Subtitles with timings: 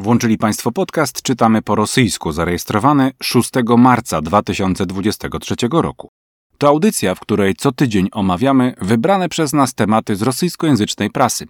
[0.00, 6.08] Włączyli Państwo podcast Czytamy po rosyjsku, zarejestrowany 6 marca 2023 roku.
[6.58, 11.46] To audycja, w której co tydzień omawiamy wybrane przez nas tematy z rosyjskojęzycznej prasy.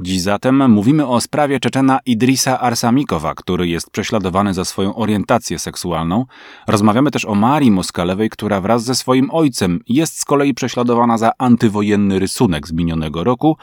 [0.00, 6.24] Dziś zatem mówimy o sprawie Czeczena Idrisa Arsamikowa, który jest prześladowany za swoją orientację seksualną.
[6.68, 11.30] Rozmawiamy też o Marii Moskalewej, która wraz ze swoim ojcem jest z kolei prześladowana za
[11.38, 13.56] antywojenny rysunek z minionego roku.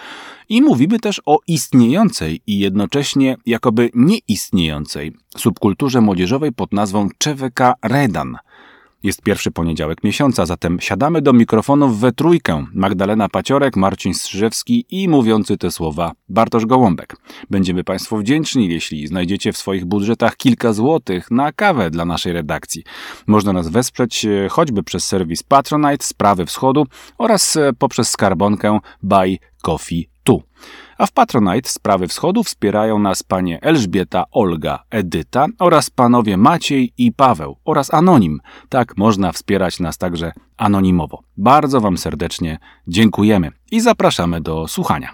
[0.50, 8.38] I mówimy też o istniejącej i jednocześnie jakoby nieistniejącej subkulturze młodzieżowej pod nazwą CZWK Redan–
[9.04, 12.66] jest pierwszy poniedziałek miesiąca, zatem siadamy do mikrofonów we trójkę.
[12.74, 17.16] Magdalena Paciorek, Marcin Strzyżewski i mówiący te słowa Bartosz Gołąbek.
[17.50, 22.84] Będziemy Państwu wdzięczni, jeśli znajdziecie w swoich budżetach kilka złotych na kawę dla naszej redakcji.
[23.28, 26.86] Można nas wesprzeć e, choćby przez serwis Patronite, Sprawy Wschodu
[27.18, 30.44] oraz e, poprzez skarbonkę Buy Coffee Tu.
[30.98, 37.12] A w Patronite Sprawy Wschodu wspierają nas panie Elżbieta, Olga, Edyta oraz panowie Maciej i
[37.12, 38.40] Paweł oraz Anonim.
[38.70, 41.24] Tak można wspierać nas także anonimowo.
[41.38, 45.10] Bardzo wam serdecznie dziękujemy i zapraszamy do słuchania.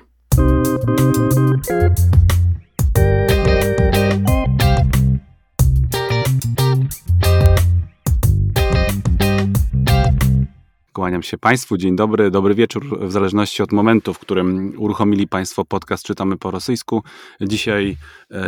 [10.93, 11.77] Kłaniam się Państwu.
[11.77, 16.51] Dzień dobry, dobry wieczór, w zależności od momentu, w którym uruchomili Państwo podcast Czytamy po
[16.51, 17.03] rosyjsku.
[17.41, 17.97] Dzisiaj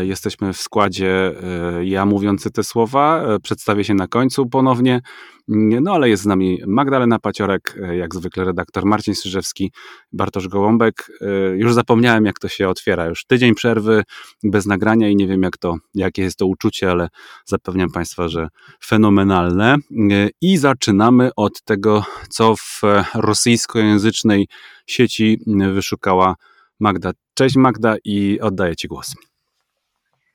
[0.02, 1.34] jesteśmy w składzie
[1.80, 3.24] e, ja mówiący te słowa.
[3.24, 5.02] E, przedstawię się na końcu ponownie.
[5.48, 9.72] No ale jest z nami Magdalena Paciorek, e, jak zwykle redaktor Marcin Strzyżewski,
[10.12, 11.12] Bartosz Gołąbek.
[11.22, 11.26] E,
[11.58, 13.06] już zapomniałem, jak to się otwiera.
[13.06, 14.04] Już tydzień przerwy
[14.44, 17.08] bez nagrania i nie wiem, jak to, jakie jest to uczucie, ale
[17.46, 18.48] zapewniam Państwa, że
[18.86, 19.76] fenomenalne.
[20.12, 22.82] E, I zaczynamy od tego, co w
[23.16, 24.48] rosyjskojęzycznej
[24.88, 25.40] sieci
[25.74, 26.36] wyszukała
[26.80, 27.12] Magda.
[27.34, 29.31] Cześć Magda i oddaję Ci głos.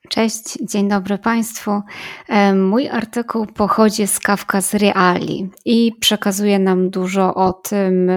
[0.09, 1.81] Cześć, dzień dobry Państwu.
[2.55, 8.11] Mój artykuł pochodzi z Kawka z Reali i przekazuje nam dużo o tym,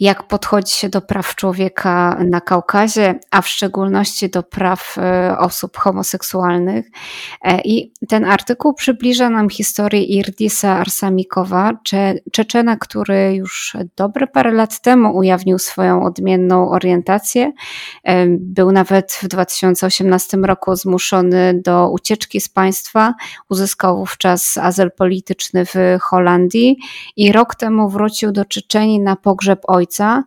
[0.00, 5.76] jak podchodzi się do praw człowieka na Kaukazie, a w szczególności do praw e, osób
[5.76, 6.86] homoseksualnych.
[7.44, 11.72] E, I ten artykuł przybliża nam historię Irdisa Arsamikowa,
[12.32, 17.52] Czeczena, który już dobre parę lat temu ujawnił swoją odmienną orientację.
[18.28, 23.14] Był nawet w 2018 roku zmuszony do ucieczki z państwa.
[23.48, 26.76] Uzyskał wówczas azyl polityczny w Holandii
[27.16, 30.24] i rok temu wrócił do Czeczenii na pogrzeb ojca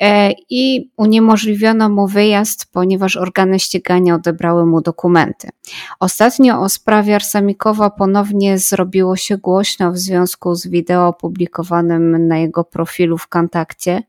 [0.00, 5.48] e, i uniemożliwiono mu wyjazd, ponieważ organy ścigania odebrały mu dokumenty.
[6.00, 12.64] Ostatnio o sprawie Arsamikowa ponownie zrobiło się głośno w związku z wideo opublikowanym na jego
[12.64, 14.02] profilu w kontakcie.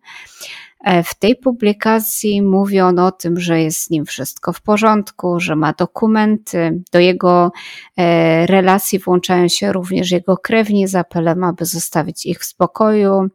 [0.84, 5.40] E, w tej publikacji mówi on o tym, że jest z nim wszystko w porządku,
[5.40, 6.82] że ma dokumenty.
[6.92, 7.52] Do jego
[7.98, 13.28] e, relacji włączają się również jego krewni z apelem, aby zostawić ich w spokoju,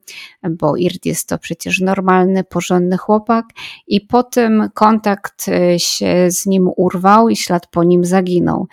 [0.51, 3.45] bo Ird jest to przecież normalny, porządny chłopak.
[3.87, 8.67] I potem kontakt e, się z nim urwał i ślad po nim zaginął.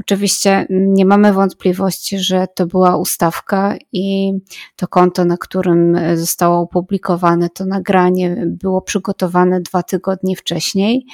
[0.00, 4.32] Oczywiście nie mamy wątpliwości, że to była ustawka i
[4.76, 8.15] to konto, na którym zostało opublikowane to nagranie,
[8.46, 11.06] było przygotowane dwa tygodnie wcześniej.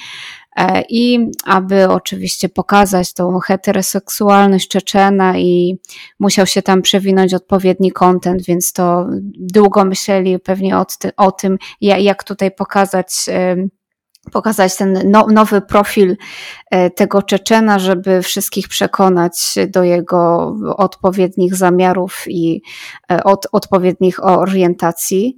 [0.56, 5.78] E, I aby oczywiście pokazać tą heteroseksualność Czeczena i
[6.20, 9.06] musiał się tam przewinąć odpowiedni kontent, więc to
[9.38, 13.28] długo myśleli pewnie o, ty, o tym, jak tutaj pokazać
[14.32, 16.16] pokazać ten no, nowy profil
[16.70, 22.62] e, tego Czeczena, żeby wszystkich przekonać do jego odpowiednich zamiarów i
[23.12, 25.36] e, od, odpowiednich orientacji.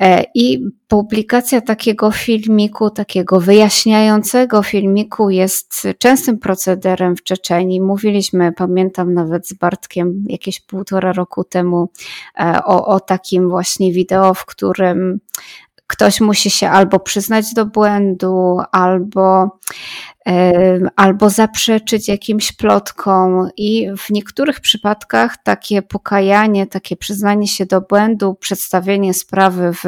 [0.00, 7.80] E, I publikacja takiego filmiku, takiego wyjaśniającego filmiku jest częstym procederem w Czeczeni.
[7.80, 11.88] Mówiliśmy, pamiętam nawet z Bartkiem jakieś półtora roku temu
[12.40, 15.20] e, o, o takim właśnie wideo, w którym
[15.92, 19.58] ktoś musi się albo przyznać do błędu, albo,
[20.96, 23.48] albo zaprzeczyć jakimś plotkom.
[23.56, 29.84] I w niektórych przypadkach takie pokajanie, takie przyznanie się do błędu, przedstawienie sprawy w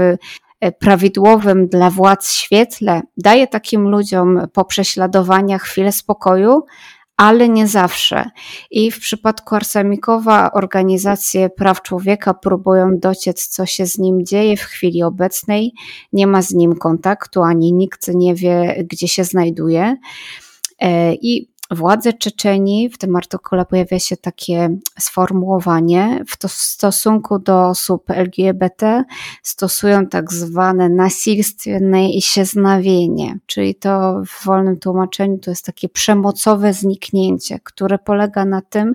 [0.60, 6.62] e, prawidłowym dla władz świetle daje takim ludziom po prześladowaniach chwilę spokoju,
[7.16, 8.30] ale nie zawsze.
[8.70, 14.62] I w przypadku Arsamikowa organizacje praw człowieka próbują dociec, co się z nim dzieje w
[14.62, 15.72] chwili obecnej.
[16.12, 19.96] Nie ma z nim kontaktu, ani nikt nie wie, gdzie się znajduje.
[20.80, 22.90] E, I władze Czeczeni.
[22.90, 26.24] W tym artykule pojawia się takie sformułowanie.
[26.28, 29.04] W, to, w stosunku do osób LGBT
[29.42, 37.60] stosują tak zwane nasilstwienne ieśznawienie, czyli to w wolnym tłumaczeniu to jest takie przemocowe zniknięcie,
[37.64, 38.94] które polega na tym,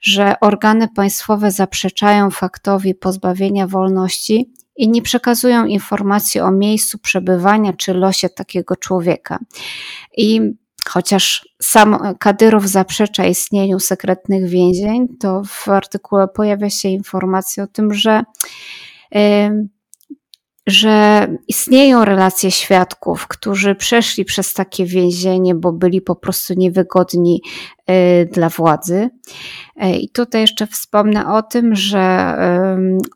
[0.00, 7.94] że organy państwowe zaprzeczają faktowi pozbawienia wolności i nie przekazują informacji o miejscu przebywania czy
[7.94, 9.38] losie takiego człowieka.
[10.16, 10.40] I
[10.88, 17.94] chociaż sam Kadyrow zaprzecza istnieniu sekretnych więzień, to w artykule pojawia się informacja o tym,
[17.94, 18.22] że
[20.66, 27.42] że istnieją relacje świadków, którzy przeszli przez takie więzienie, bo byli po prostu niewygodni
[28.32, 29.10] dla władzy.
[29.84, 32.34] Y, I tutaj jeszcze wspomnę o tym, że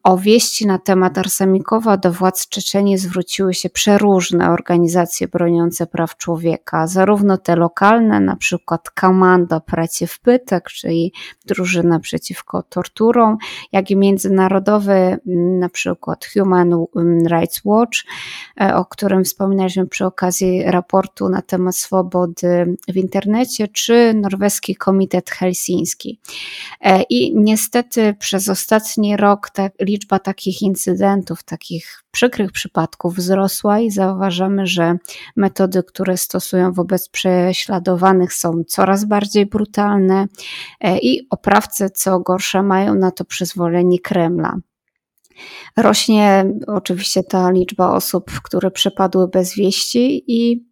[0.02, 6.86] o wieści na temat Arsemikowa do władz Czeczenii zwróciły się przeróżne organizacje broniące praw człowieka,
[6.86, 11.12] zarówno te lokalne, na przykład Komanda Przeciw Pytek, czyli
[11.46, 13.36] drużyna przeciwko torturom,
[13.72, 15.18] jak i międzynarodowe,
[15.60, 16.72] na przykład Human
[17.26, 17.98] Rights Watch,
[18.60, 25.30] e, o którym wspominaliśmy przy okazji raportu na temat swobody w internecie, czy Norweski Komitet
[25.30, 26.20] Helsiński.
[26.80, 33.90] E, I niestety przez ostatni rok ta, liczba takich incydentów, takich przykrych przypadków wzrosła i
[33.90, 34.96] zauważamy, że
[35.36, 40.26] metody, które stosują wobec prześladowanych są coraz bardziej brutalne
[40.80, 44.56] e, i oprawcy, co gorsza, mają na to przyzwolenie Kremla.
[45.76, 50.64] Rośnie oczywiście ta liczba osób, które przepadły bez wieści i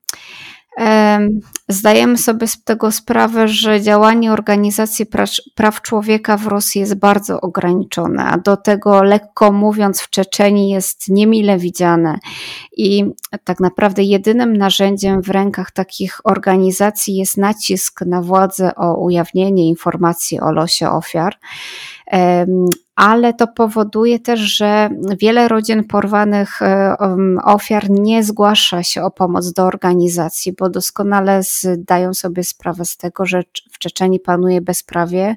[1.69, 5.07] Zdajemy sobie z tego sprawę, że działanie organizacji
[5.55, 11.09] praw człowieka w Rosji jest bardzo ograniczone, a do tego, lekko mówiąc, w Czeczeni jest
[11.09, 12.19] niemile widziane.
[12.77, 13.05] I
[13.45, 20.41] tak naprawdę jedynym narzędziem w rękach takich organizacji jest nacisk na władzę o ujawnienie informacji
[20.41, 21.37] o losie ofiar
[23.01, 26.97] ale to powoduje też, że wiele rodzin porwanych e,
[27.45, 33.27] ofiar nie zgłasza się o pomoc do organizacji, bo doskonale zdają sobie sprawę z tego,
[33.27, 33.43] że
[33.73, 35.37] w Czeczeni panuje bezprawie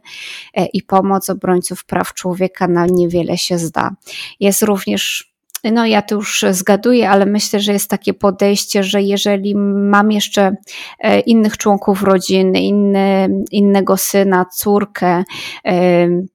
[0.53, 3.91] e, i pomoc obrońców praw człowieka na niewiele się zda.
[4.39, 5.33] Jest również
[5.73, 10.55] no ja tu już zgaduję, ale myślę, że jest takie podejście, że jeżeli mam jeszcze
[10.99, 15.23] e, innych członków rodziny, inny, innego syna, córkę,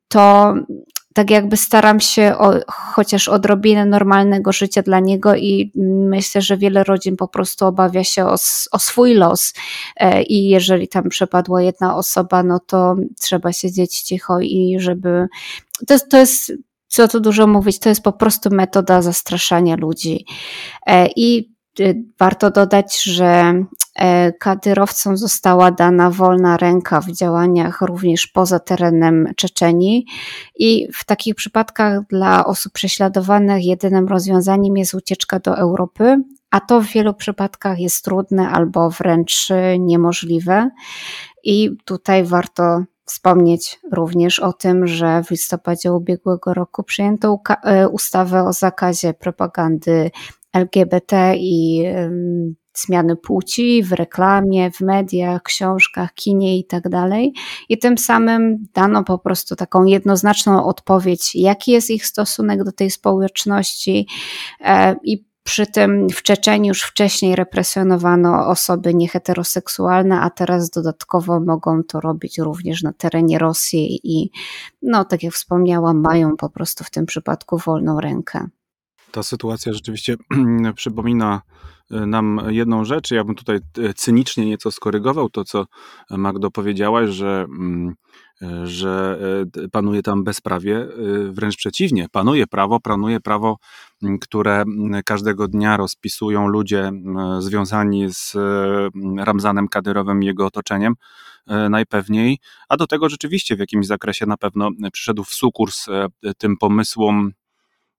[0.08, 0.54] to
[1.18, 5.72] tak jakby staram się o, chociaż odrobinę normalnego życia dla niego i
[6.10, 8.36] myślę, że wiele rodzin po prostu obawia się o,
[8.72, 9.54] o swój los
[9.96, 15.26] e, i jeżeli tam przepadła jedna osoba, no to trzeba siedzieć cicho i żeby
[15.86, 16.52] to jest, to jest
[16.88, 20.24] co tu dużo mówić, to jest po prostu metoda zastraszania ludzi.
[20.86, 23.64] E, I y, warto dodać, że E,
[24.38, 30.06] kadyrowcom została dana wolna ręka w działaniach również poza terenem Czeczenii
[30.56, 36.16] i w takich przypadkach dla osób prześladowanych jedynym rozwiązaniem jest ucieczka do Europy,
[36.50, 39.48] a to w wielu przypadkach jest trudne albo wręcz
[39.78, 40.70] niemożliwe.
[41.44, 48.44] I tutaj warto wspomnieć również o tym, że w listopadzie ubiegłego roku przyjęto e, ustawę
[48.44, 50.10] o zakazie propagandy
[50.52, 51.84] LGBT i
[52.86, 57.32] zmiany płci w reklamie, w mediach, książkach, kinie i tak dalej.
[57.68, 62.90] I tym samym dano po prostu taką jednoznaczną odpowiedź, jaki jest ich stosunek do tej
[62.90, 64.06] społeczności
[64.60, 71.82] e, i przy tym w Czeczeniu już wcześniej represjonowano osoby nieheteroseksualne, a teraz dodatkowo mogą
[71.82, 74.30] to robić również na terenie Rosji i,
[74.82, 78.48] no, tak jak wspomniałam, mają po prostu w tym przypadku wolną rękę.
[79.10, 80.16] Ta sytuacja rzeczywiście
[80.74, 81.42] przypomina
[81.90, 83.10] nam jedną rzecz.
[83.10, 85.66] Ja bym tutaj e, cynicznie nieco skorygował to, co
[86.10, 87.94] Magdo powiedziałaś, że, mm,
[88.42, 89.18] e, że
[89.64, 90.86] e, panuje tam bezprawie.
[91.30, 93.56] Wręcz przeciwnie, panuje prawo, panuje prawo,
[94.20, 94.64] które
[95.04, 96.92] każdego dnia rozpisują ludzie
[97.38, 98.36] związani z
[99.18, 100.94] Ramzanem Kadyrowem i jego otoczeniem
[101.70, 102.38] najpewniej,
[102.68, 105.86] a do tego rzeczywiście w jakimś zakresie na pewno przyszedł w sukurs
[106.38, 107.32] tym pomysłom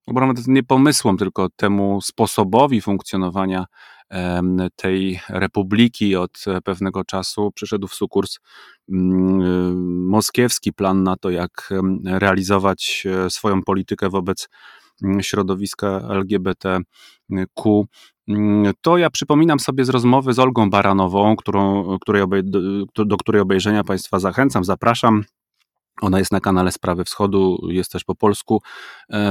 [0.06, 3.64] nawet nie pomysłom, tylko temu sposobowi funkcjonowania
[4.76, 6.16] tej republiki.
[6.16, 8.38] Od pewnego czasu przyszedł w sukurs
[8.88, 11.70] mm, moskiewski plan na to, jak
[12.04, 14.48] realizować e, swoją politykę wobec
[15.02, 16.84] mm, środowiska LGBTQ.
[18.28, 23.16] Mm, to ja przypominam sobie z rozmowy z Olgą Baranową, którą, której obej, do, do
[23.16, 25.24] której obejrzenia Państwa zachęcam, zapraszam
[26.00, 28.62] ona jest na kanale Sprawy Wschodu, jest też po polsku,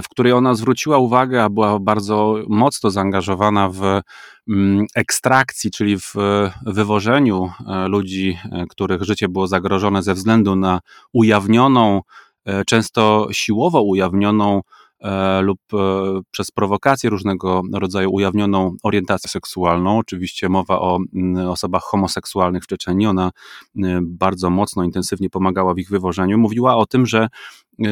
[0.03, 3.81] w której ona zwróciła uwagę, a była bardzo mocno zaangażowana w
[4.49, 6.13] mm, ekstrakcji, czyli w
[6.65, 7.51] wywożeniu
[7.87, 8.37] ludzi,
[8.69, 10.79] których życie było zagrożone ze względu na
[11.13, 12.01] ujawnioną,
[12.65, 14.78] często siłowo ujawnioną E,
[15.41, 15.77] lub e,
[16.31, 19.97] przez prowokację różnego rodzaju ujawnioną orientację seksualną.
[19.97, 20.99] Oczywiście mowa o
[21.47, 23.09] osobach homoseksualnych w Czeczeniu.
[23.09, 23.31] Ona
[24.01, 26.37] bardzo mocno, intensywnie pomagała w ich wywożeniu.
[26.37, 27.87] Mówiła o tym, że e,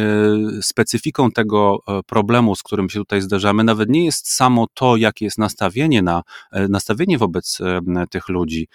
[0.62, 5.38] specyfiką tego problemu, z którym się tutaj zderzamy, nawet nie jest samo to, jakie jest
[5.38, 6.24] nastawienie, na,
[6.70, 7.60] nastawienie wobec
[8.10, 8.68] tych ludzi,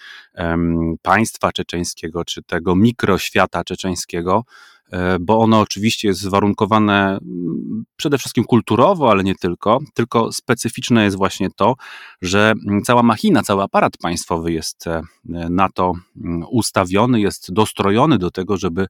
[1.01, 4.43] państwa czeczeńskiego, czy tego mikroświata czeczeńskiego,
[4.82, 4.82] E,
[5.19, 11.17] bo ono oczywiście jest warunkowane mm, przede wszystkim kulturowo, ale nie tylko, tylko specyficzne jest
[11.17, 11.75] właśnie to,
[12.21, 15.01] że mm, cała machina, cały aparat państwowy jest e,
[15.49, 18.87] na to mm, ustawiony, jest dostrojony do tego, żeby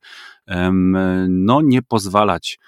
[1.30, 2.60] no, nie pozwalać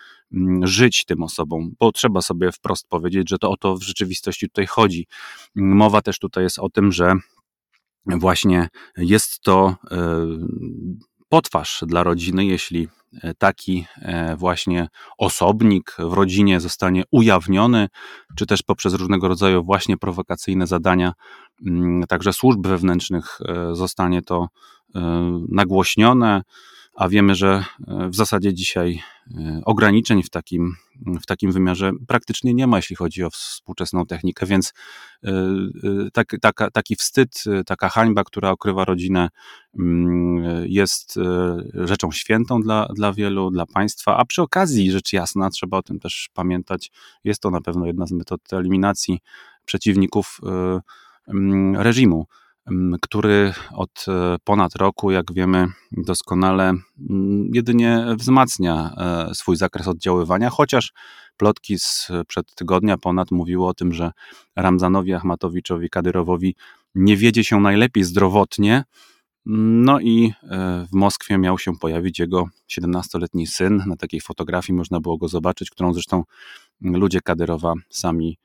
[0.64, 4.66] żyć tym osobom, bo trzeba sobie wprost powiedzieć, że to o to w rzeczywistości tutaj
[4.68, 5.08] chodzi.
[5.56, 7.14] Mowa też tutaj jest o tym, że
[8.06, 9.98] właśnie jest to e,
[11.36, 12.88] potwarz dla rodziny, jeśli
[13.24, 14.88] E, taki e, właśnie
[15.18, 17.88] osobnik w rodzinie zostanie ujawniony,
[18.36, 21.14] czy też poprzez różnego rodzaju właśnie prowokacyjne zadania,
[21.66, 24.48] mm, także służb wewnętrznych e, zostanie to
[25.50, 26.42] nagłośnione,
[26.96, 29.02] a wiemy, że w zasadzie dzisiaj
[29.66, 30.76] ograniczeń w takim,
[31.22, 34.74] w takim wymiarze praktycznie nie ma, jeśli chodzi o współczesną technikę, więc
[36.14, 39.30] tak, taka, taki wstyd, taka hańba, która okrywa rodzinę,
[39.80, 41.20] mm, jest
[41.74, 46.00] rzeczą świętą dla, dla wielu, dla państwa, a przy okazji, rzecz jasna, trzeba o tym
[46.00, 46.92] też pamiętać,
[47.24, 49.20] jest to na pewno jedna z metod eliminacji
[49.66, 50.40] przeciwników
[51.28, 52.28] mm, reżimu
[53.02, 56.74] który od e, ponad roku, jak wiemy doskonale,
[57.54, 60.94] jedynie wzmacnia e, swój zakres oddziaływania, chociaż
[61.38, 64.12] plotki sprzed tygodnia ponad mówiło o tym, że
[64.56, 66.56] Ramzanowi Achmatowiczowi, Kadyrowowi
[66.96, 68.84] nie wiedzie się najlepiej zdrowotnie,
[69.46, 73.84] no i e, w Moskwie miał się pojawić jego 17-letni syn.
[73.88, 76.24] Na takiej fotografii można było go zobaczyć, którą zresztą
[76.82, 78.38] ludzie Kadyrowa sami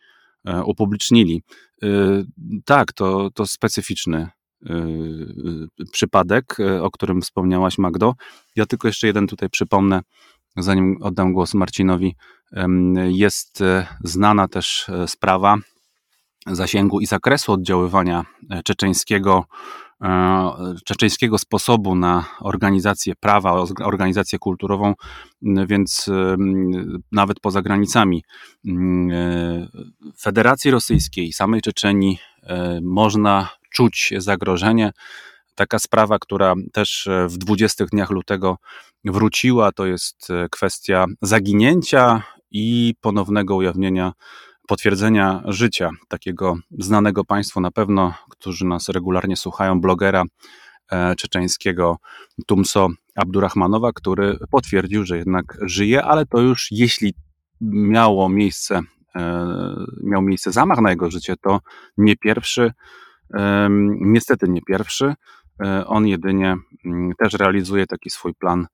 [0.65, 1.43] upublicznili.
[1.83, 1.89] E,
[2.65, 4.29] tak, to, to specyficzny
[4.67, 4.87] e,
[5.93, 8.15] przypadek, o którym wspomniałaś, Magdo.
[8.57, 10.01] Ja tylko jeszcze jeden tutaj przypomnę,
[10.57, 12.17] zanim oddam głos Marcinowi.
[13.09, 13.63] Jest
[14.05, 15.57] znana też sprawa
[16.47, 18.25] zasięgu i zakresu oddziaływania
[18.65, 19.90] czeczeńskiego E,
[20.85, 24.95] czeczeńskiego sposobu na organizację prawa, organizację kulturową,
[25.43, 26.11] więc
[27.13, 28.25] nawet poza granicami
[28.67, 29.69] e,
[30.21, 34.93] Federacji Rosyjskiej, samej Czeczenii e, można czuć zagrożenie.
[35.55, 38.59] Taka sprawa, która też w 20 dniach lutego
[39.05, 44.13] wróciła, to jest kwestia zaginięcia i ponownego ujawnienia
[44.71, 50.25] potwierdzenia życia takiego znanego Państwu na pewno, którzy nas regularnie słuchają, blogera
[50.91, 51.97] e, czeczeńskiego
[52.47, 57.15] Tumso Abdurrahmanowa, który potwierdził, że jednak żyje, ale to już jeśli
[57.61, 58.81] miało miejsce,
[59.17, 59.47] e,
[60.03, 61.61] miał miejsce zamach na jego życie, to
[61.97, 62.73] nie pierwszy,
[64.01, 65.15] niestety nie pierwszy.
[65.65, 68.67] E, on jedynie mm, też realizuje taki swój plan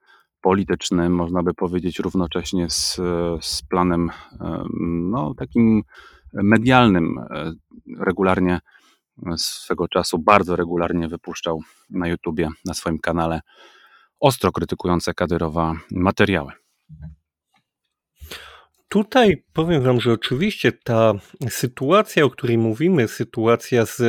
[0.47, 2.97] polityczny, można by powiedzieć, równocześnie z,
[3.41, 4.11] z planem
[5.11, 5.83] no, takim
[6.33, 7.19] medialnym.
[7.19, 7.53] E,
[7.99, 8.61] regularnie,
[9.37, 13.41] swego czasu bardzo regularnie wypuszczał na YouTubie, na swoim kanale
[14.21, 16.53] ostro krytykujące Kadyrowa materiały.
[18.89, 21.13] Tutaj powiem Wam, że oczywiście ta
[21.49, 24.01] sytuacja, o której mówimy, sytuacja z,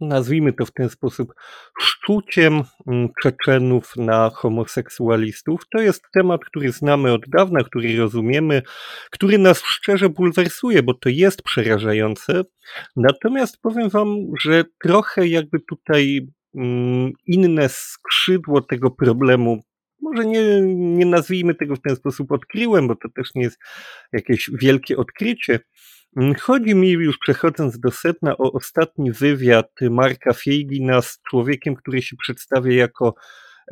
[0.00, 1.34] nazwijmy to w ten sposób,
[1.80, 8.62] szczuciem mm, Czeczenów na homoseksualistów, to jest temat, który znamy od dawna, który rozumiemy,
[9.10, 12.42] który nas szczerze bulwersuje, bo to jest przerażające.
[12.96, 19.62] Natomiast powiem Wam, że trochę jakby tutaj mm, inne skrzydło tego problemu
[20.00, 23.58] może nie, nie nazwijmy tego w ten sposób odkryłem, bo to też nie jest
[24.12, 25.60] jakieś wielkie odkrycie.
[26.16, 32.02] Mm, chodzi mi, już przechodząc do setna, o ostatni wywiad Marka Feigina z człowiekiem, który
[32.02, 33.14] się przedstawia jako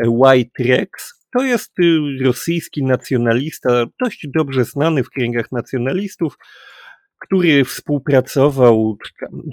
[0.01, 1.17] e, White Rex.
[1.33, 6.37] To jest y, rosyjski nacjonalista, dość dobrze znany w kręgach nacjonalistów,
[7.27, 8.99] który współpracował,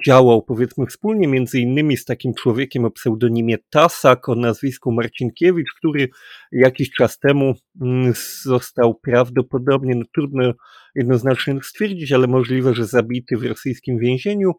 [0.05, 6.09] działał powiedzmy wspólnie między innymi z takim człowiekiem o pseudonimie Tasak, o nazwisku Marcinkiewicz, który
[6.51, 8.13] jakiś czas temu mm,
[8.43, 10.53] został prawdopodobnie, no trudno
[10.95, 14.51] jednoznacznie stwierdzić, ale możliwe, że zabity w rosyjskim więzieniu.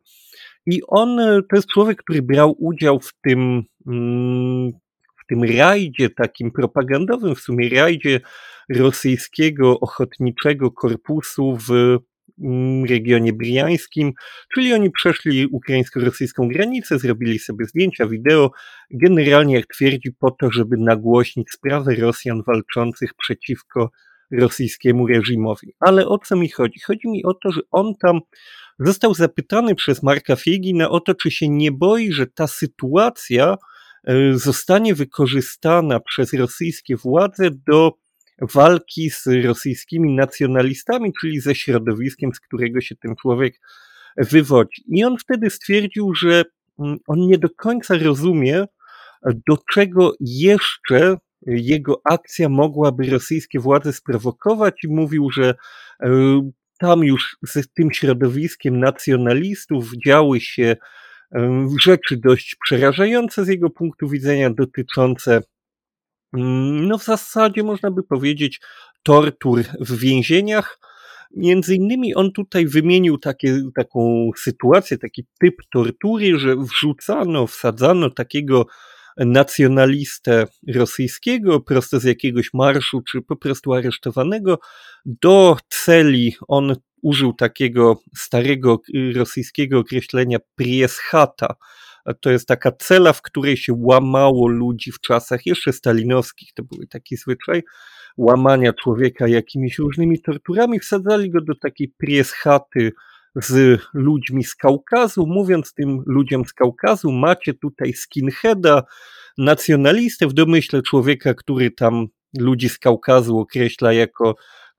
[0.67, 1.17] I on
[1.51, 4.73] to jest człowiek, który brał udział w tym, mm,
[5.23, 8.21] w tym rajdzie takim propagandowym, w sumie rajdzie
[8.71, 11.99] rosyjskiego ochotniczego korpusu w
[12.89, 14.13] regionie briańskim,
[14.55, 18.51] czyli oni przeszli ukraińsko-rosyjską granicę, zrobili sobie zdjęcia, wideo,
[18.91, 23.91] generalnie jak twierdzi po to, żeby nagłośnić sprawę Rosjan walczących przeciwko
[24.33, 25.75] rosyjskiemu reżimowi.
[25.81, 26.81] Ale o co mi chodzi?
[26.81, 28.21] Chodzi mi o to, że on tam
[28.79, 33.57] został zapytany przez Marka Fiegina o to, czy się nie boi, że ta sytuacja
[34.05, 37.93] e, zostanie wykorzystana przez rosyjskie władze do
[38.41, 43.61] walki z rosyjskimi nacjonalistami, czyli ze środowiskiem, z którego się ten człowiek
[44.17, 44.83] wywodzi.
[44.89, 46.43] I on wtedy stwierdził, że
[46.79, 48.65] mm, on nie do końca rozumie,
[49.49, 55.55] do czego jeszcze jego akcja mogłaby rosyjskie władze sprowokować i mówił, że
[56.03, 56.09] e,
[56.79, 60.77] tam już z tym środowiskiem nacjonalistów działy się
[61.81, 65.43] rzeczy dość przerażające z jego punktu widzenia, dotyczące,
[66.35, 68.61] no w zasadzie można by powiedzieć,
[69.03, 70.79] tortur w więzieniach.
[71.37, 78.67] Między innymi on tutaj wymienił takie, taką sytuację, taki typ tortury, że wrzucano, wsadzano takiego
[79.17, 84.59] nacjonalistę rosyjskiego prosto z jakiegoś marszu, czy po prostu aresztowanego
[85.07, 86.35] do celi.
[86.49, 88.81] On użył takiego starego
[89.15, 91.55] rosyjskiego określenia prieshata.
[92.21, 96.53] To jest taka cela, w której się łamało ludzi w czasach jeszcze stalinowskich.
[96.55, 97.63] To był taki zwyczaj
[98.17, 100.81] łamania człowieka jakimiś różnymi torturami.
[100.81, 102.93] Wsadzali go do takiej prieschaty
[103.37, 108.83] z ludźmi z Kaukazu, mówiąc tym ludziom z Kaukazu, macie tutaj skinheada,
[109.39, 112.07] nacjonalistę w domyśle człowieka, który tam
[112.39, 114.35] ludzi z Kaukazu określa jako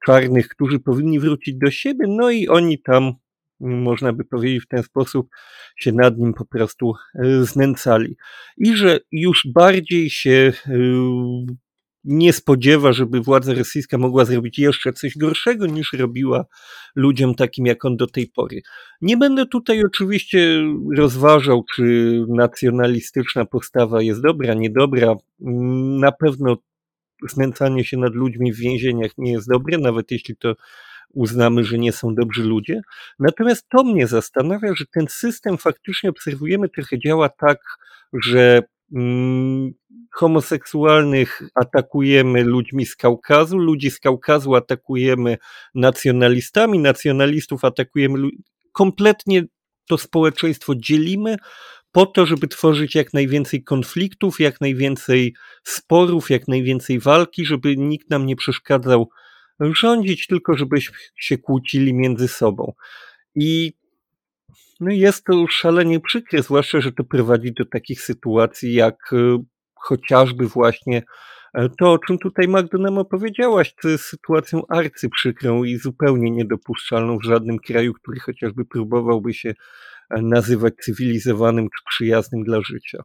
[0.05, 3.13] czarnych, którzy powinni wrócić do siebie, no i oni tam,
[3.59, 5.27] można by powiedzieć w ten sposób,
[5.77, 8.17] się nad nim po prostu e, znęcali.
[8.57, 10.71] I że już bardziej się e,
[12.05, 16.45] nie spodziewa, żeby władza rosyjska mogła zrobić jeszcze coś gorszego niż robiła
[16.95, 18.61] ludziom takim jak on do tej pory.
[19.01, 20.63] Nie będę tutaj oczywiście
[20.97, 25.15] rozważał, czy nacjonalistyczna postawa jest dobra, niedobra.
[25.99, 26.57] Na pewno
[27.29, 30.55] znęcanie się nad ludźmi w więzieniach nie jest dobre, nawet jeśli to
[31.13, 32.81] uznamy, że nie są dobrzy ludzie.
[33.19, 37.59] Natomiast to mnie zastanawia, że ten system faktycznie obserwujemy trochę działa tak,
[38.13, 38.61] że
[38.95, 39.71] mm,
[40.11, 45.37] homoseksualnych atakujemy ludźmi z Kaukazu, ludzi z Kaukazu atakujemy
[45.75, 48.29] nacjonalistami, nacjonalistów atakujemy
[48.71, 49.43] kompletnie
[49.87, 51.35] to społeczeństwo dzielimy
[51.91, 58.09] po to, żeby tworzyć jak najwięcej konfliktów, jak najwięcej sporów, jak najwięcej walki, żeby nikt
[58.09, 59.09] nam nie przeszkadzał
[59.59, 62.73] rządzić, tylko żebyśmy się kłócili między sobą.
[63.35, 63.73] I
[64.79, 69.43] no jest to szalenie przykre, zwłaszcza, że to prowadzi do takich sytuacji jak e,
[69.75, 71.03] chociażby właśnie
[71.53, 77.23] e, to, o czym tutaj Magdo opowiedziałaś, to jest sytuacją arcyprzykrą i zupełnie niedopuszczalną w
[77.23, 79.49] żadnym kraju, który chociażby próbowałby się
[80.09, 83.03] e, nazywać cywilizowanym czy przyjaznym dla życia.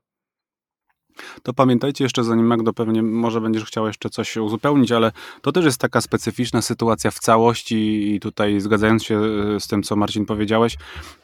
[1.42, 5.64] To pamiętajcie jeszcze, zanim Magdo pewnie może będziesz chciał jeszcze coś uzupełnić, ale to też
[5.64, 9.20] jest taka specyficzna sytuacja w całości i tutaj zgadzając się
[9.56, 10.76] e, z tym, co Marcin powiedziałeś,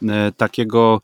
[0.08, 1.00] e, takiego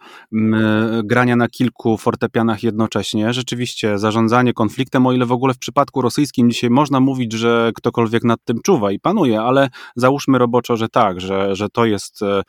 [1.05, 3.33] grania na kilku fortepianach jednocześnie.
[3.33, 8.25] Rzeczywiście zarządzanie konfliktem, o ile w ogóle w przypadku rosyjskim dzisiaj można mówić, że ktokolwiek
[8.25, 12.43] nad tym czuwa i panuje, ale załóżmy roboczo, że tak, że, że to jest e,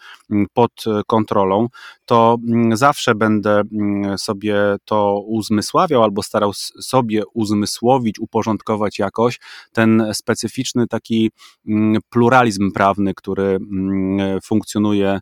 [0.53, 0.71] pod
[1.07, 1.67] kontrolą,
[2.05, 2.37] to
[2.73, 3.61] zawsze będę
[4.17, 9.39] sobie to uzmysławiał albo starał sobie uzmysłowić, uporządkować jakoś
[9.71, 11.31] ten specyficzny taki
[11.67, 15.19] mm, pluralizm prawny, który mm, funkcjonuje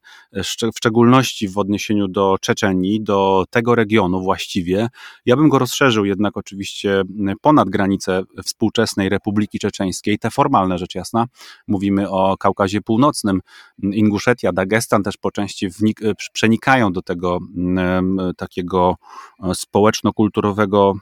[0.74, 4.88] w szczególności w odniesieniu do Czeczenii, do tego regionu właściwie.
[5.26, 7.04] Ja bym go rozszerzył jednak oczywiście
[7.42, 11.26] ponad granice współczesnej Republiki Czeczeńskiej, te formalne rzecz jasna.
[11.68, 13.42] Mówimy o Kaukazie Północnym,
[13.84, 15.68] Inguszetia, Dagestan też po części
[16.34, 18.96] przenikają do tego mm, takiego
[19.44, 21.01] e, społeczno-kulturowego Mm, e,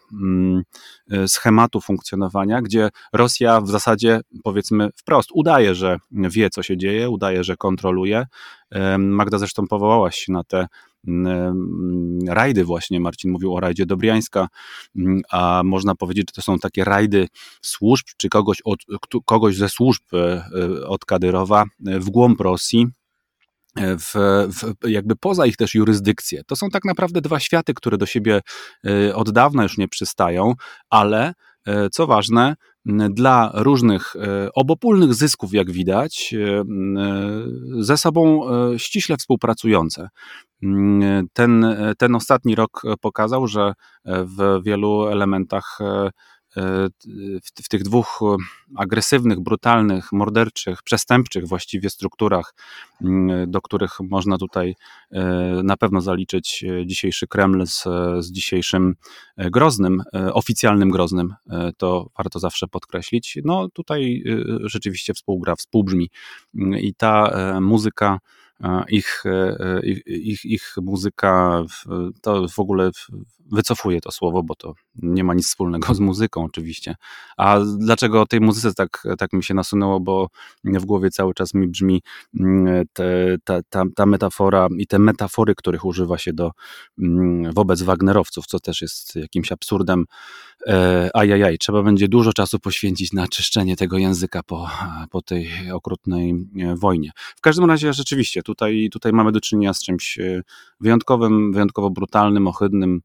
[1.28, 7.44] schematu funkcjonowania, gdzie Rosja w zasadzie, powiedzmy wprost, udaje, że wie, co się dzieje, udaje,
[7.44, 8.26] że kontroluje.
[8.98, 10.68] Magda zresztą powołałaś się na te
[11.08, 14.48] mm, rajdy właśnie, Marcin mówił o rajdzie Dobriańska,
[14.96, 17.28] mm, a można powiedzieć, że to są takie rajdy
[17.62, 18.80] służb, czy kogoś, od,
[19.26, 22.88] kogoś ze służb e, e, od Kadyrowa w głąb Rosji,
[23.76, 24.14] w,
[24.54, 26.44] w, jakby poza ich też jurysdykcję.
[26.48, 28.42] To są tak naprawdę dwa światy, które do siebie
[28.86, 30.54] e, od dawna już nie przystają,
[30.90, 31.34] ale
[31.68, 32.56] e, co ważne,
[33.10, 36.36] dla różnych e, obopólnych zysków, jak widać,
[37.80, 38.42] ze sobą
[38.78, 40.10] ściśle współpracujące.
[41.34, 41.66] Ten,
[41.98, 43.74] ten ostatni rok pokazał, że
[44.06, 45.80] w wielu elementach
[46.56, 48.20] w, w tych dwóch
[48.76, 52.54] agresywnych, brutalnych, morderczych, przestępczych właściwie strukturach,
[53.02, 54.76] mm, do których można tutaj
[55.12, 55.24] e,
[55.64, 57.84] na pewno zaliczyć e, dzisiejszy Kreml z,
[58.20, 58.96] z dzisiejszym
[59.38, 61.34] e, Groznym, oficjalnym Groznym,
[61.78, 63.38] to warto zawsze podkreślić.
[63.46, 64.24] No tutaj
[64.64, 66.10] rzeczywiście współgra, współbrzmi
[66.80, 67.32] i ta
[67.62, 68.20] muzyka
[68.90, 69.24] ich,
[69.84, 71.64] ich, ich, ich muzyka
[72.22, 72.92] to w ogóle
[73.52, 76.96] wycofuję to słowo, bo to nie ma nic wspólnego z muzyką oczywiście.
[77.38, 80.28] A dlaczego o tej muzyce tak, tak mi się nasunęło, bo
[80.64, 82.02] w głowie cały czas mi brzmi
[82.40, 86.52] mm, te, ta, ta, ta metafora i te metafory, których używa się do,
[87.00, 90.06] mm, wobec Wagnerowców, co też jest jakimś absurdem.
[90.68, 94.70] E, ajajaj, trzeba będzie dużo czasu poświęcić na czyszczenie tego języka po,
[95.12, 97.12] po tej okrutnej e, wojnie.
[97.36, 100.42] W każdym razie rzeczywiście tutaj, tutaj mamy do czynienia z czymś e,
[100.80, 103.02] wyjątkowym, wyjątkowo brutalnym, ohydnym,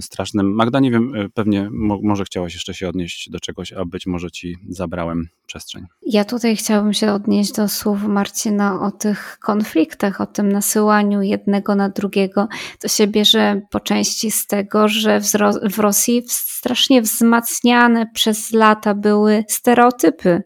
[0.00, 0.54] strasznym.
[0.54, 4.06] Magda, nie wiem, e, pewnie mo może chciałaś jeszcze się odnieść do czegoś, a być
[4.06, 5.86] może ci zabrałem przestrzeń.
[6.06, 11.74] Ja tutaj chciałabym się odnieść do słów Marcina o tych konfliktach, o tym nasyłaniu jednego
[11.74, 12.48] na drugiego.
[12.80, 15.26] To się bierze po części z tego, że w,
[15.70, 20.42] w Rosji strasznie wzmacniane przez lata były stereotypy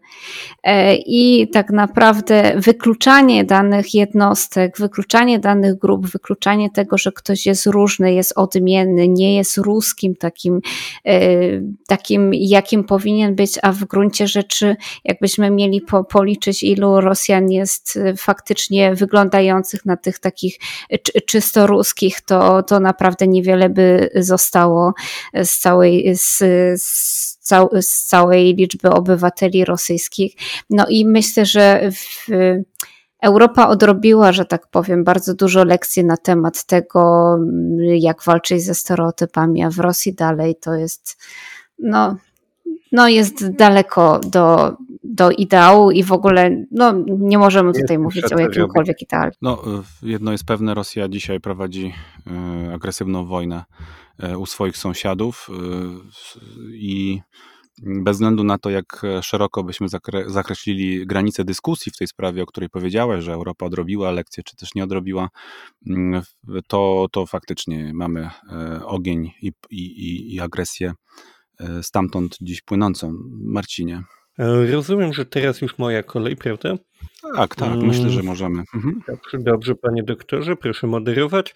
[0.63, 7.67] e, i tak naprawdę wykluczanie danych jednostek, wykluczanie danych grup, wykluczanie tego, że ktoś jest
[7.67, 10.61] różny, jest odmienny, nie jest ruskim takim,
[11.07, 11.31] e,
[11.87, 17.97] takim jakim powinien być, a w gruncie rzeczy, jakbyśmy mieli po, policzyć, ilu Rosjan jest
[17.97, 20.59] e, faktycznie wyglądających na tych takich
[21.27, 24.93] czysto ruskich, to, to naprawdę niewiele by zostało
[25.45, 26.39] z całej, z,
[26.83, 27.39] z,
[27.81, 30.35] z całej liczby obywateli rosyjskich.
[30.71, 32.27] No i myślę, że w,
[33.23, 37.37] Europa odrobiła, że tak powiem, bardzo dużo lekcji na temat tego,
[37.79, 41.23] jak walczyć ze stereotypami, a w Rosji dalej to jest,
[41.79, 42.17] no,
[42.93, 48.33] no jest daleko do, do ideału i w ogóle no, nie możemy tutaj jest mówić
[48.33, 49.31] o jakimkolwiek ideale.
[49.43, 49.63] No,
[50.03, 51.93] jedno jest pewne, Rosja dzisiaj prowadzi
[52.71, 53.65] y, agresywną wojnę
[54.25, 57.21] y, u swoich sąsiadów y, i
[57.83, 62.47] bez względu na to, jak szeroko byśmy zakre zakreślili granice dyskusji w tej sprawie, o
[62.47, 65.29] której powiedziałeś, że Europa odrobiła lekcję, czy też nie odrobiła,
[65.87, 66.23] mm,
[66.67, 70.93] to, to faktycznie mamy e, ogień i, i, i agresję
[71.61, 73.13] e, stamtąd dziś płynącą.
[73.45, 74.03] Marcinie.
[74.39, 76.75] E, rozumiem, że teraz już moja kolej, prawda?
[77.37, 78.63] Tak, tak, myślę, że możemy.
[78.75, 79.01] Mhm.
[79.09, 81.55] Dobrze, dobrze, panie doktorze, proszę moderować.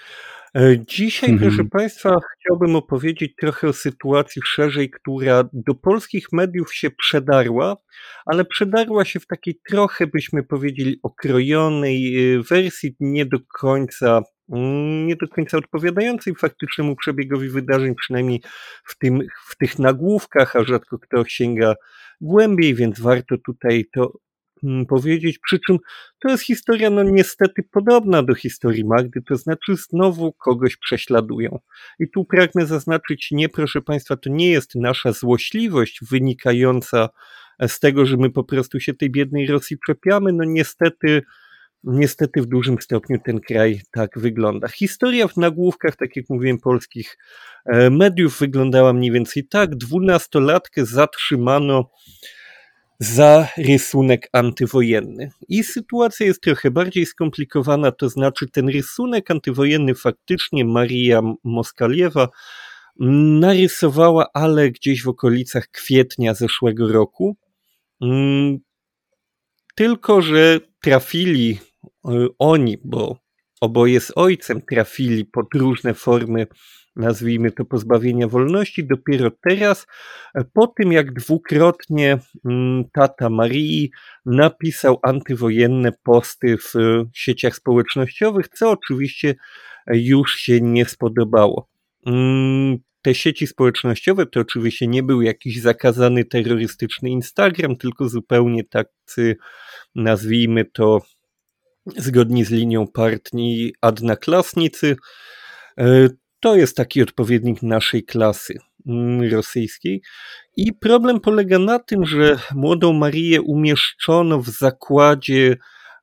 [0.56, 1.50] E, dzisiaj, mhm.
[1.50, 7.76] proszę Państwa, chciałbym opowiedzieć trochę o sytuacji szerzej, która do polskich mediów się przedarła,
[8.26, 15.06] ale przedarła się w takiej trochę, byśmy powiedzieli, okrojonej e, wersji, nie do końca mm,
[15.06, 18.42] nie do końca odpowiadającej faktycznemu przebiegowi wydarzeń, przynajmniej
[18.84, 21.74] w, tym, w tych nagłówkach, a rzadko kto sięga
[22.20, 24.12] głębiej, więc warto tutaj to
[24.88, 25.78] powiedzieć, przy czym
[26.22, 31.58] to jest historia no niestety podobna do historii Magdy, to znaczy znowu kogoś prześladują.
[32.00, 37.08] I tu pragnę zaznaczyć, nie proszę Państwa, to nie jest nasza złośliwość wynikająca
[37.68, 41.22] z tego, że my po prostu się tej biednej Rosji czepiamy, no niestety
[41.86, 44.68] Niestety w dużym stopniu ten kraj tak wygląda.
[44.68, 47.18] Historia w nagłówkach, tak jak mówiłem, polskich
[47.66, 49.76] e, mediów wyglądała mniej więcej tak.
[49.76, 51.90] Dwunastolatkę zatrzymano
[52.98, 55.30] za rysunek antywojenny.
[55.48, 62.28] I sytuacja jest trochę bardziej skomplikowana, to znaczy ten rysunek antywojenny faktycznie Maria Moskaliewa
[63.40, 67.36] narysowała, ale gdzieś w okolicach kwietnia zeszłego roku.
[68.00, 68.58] Mm,
[69.74, 71.58] tylko, że trafili
[72.08, 73.23] y, oni, bo
[73.64, 76.46] oboje z ojcem trafili pod różne formy
[76.96, 79.86] nazwijmy to, pozbawienia wolności, dopiero teraz,
[80.34, 83.90] e, po tym jak dwukrotnie mm, tata Marii
[84.26, 89.34] napisał antywojenne posty w e, sieciach społecznościowych, co oczywiście
[89.92, 91.68] już się nie spodobało.
[92.06, 99.36] Mm, te sieci społecznościowe to oczywiście nie był jakiś zakazany terrorystyczny Instagram, tylko zupełnie tacy,
[99.94, 101.00] nazwijmy to,
[101.86, 104.96] zgodnie z linią partii adnaklasnicy.
[105.78, 106.08] E,
[106.40, 110.02] to jest taki odpowiednik naszej klasy mm, rosyjskiej.
[110.56, 115.56] I problem polega na tym, że młodą Marię umieszczono w zakładzie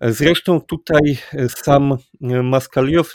[0.00, 1.18] Zresztą tutaj
[1.48, 1.96] sam
[2.42, 3.14] Maskaliow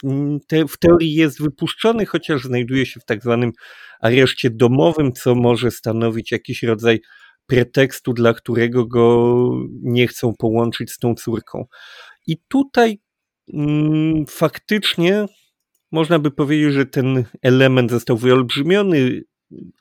[0.68, 3.52] w teorii jest wypuszczony, chociaż znajduje się w tak zwanym
[4.00, 7.00] areszcie domowym, co może stanowić jakiś rodzaj
[7.46, 9.34] pretekstu, dla którego go
[9.82, 11.64] nie chcą połączyć z tą córką.
[12.26, 13.00] I tutaj
[13.54, 15.26] mm, faktycznie
[15.92, 19.22] można by powiedzieć, że ten element został wyolbrzymiony.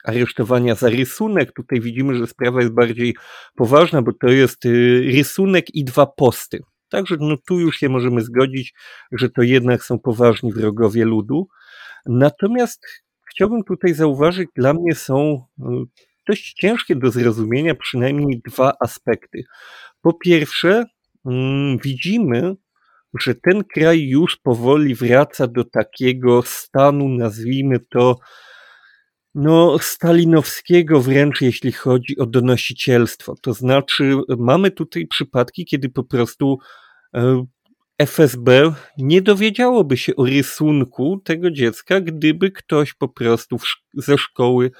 [0.03, 1.51] Aresztowania za rysunek.
[1.53, 3.15] Tutaj widzimy, że sprawa jest bardziej
[3.55, 6.59] poważna, bo to jest y, rysunek i dwa posty.
[6.89, 8.73] Także no, tu już się możemy zgodzić,
[9.11, 11.47] że to jednak są poważni wrogowie ludu.
[12.05, 12.85] Natomiast
[13.31, 15.63] chciałbym tutaj zauważyć, dla mnie są y,
[16.27, 19.43] dość ciężkie do zrozumienia przynajmniej dwa aspekty.
[20.01, 20.85] Po pierwsze,
[21.25, 22.55] mm, widzimy,
[23.19, 28.19] że ten kraj już powoli wraca do takiego stanu, nazwijmy to,
[29.35, 33.35] no, stalinowskiego wręcz, jeśli chodzi o donosicielstwo.
[33.41, 36.59] To znaczy, mamy tutaj przypadki, kiedy po prostu
[37.15, 37.45] e,
[37.97, 43.57] FSB nie dowiedziałoby się o rysunku tego dziecka, gdyby ktoś po prostu
[43.93, 44.71] ze szkoły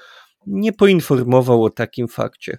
[0.46, 2.58] nie poinformował o takim fakcie.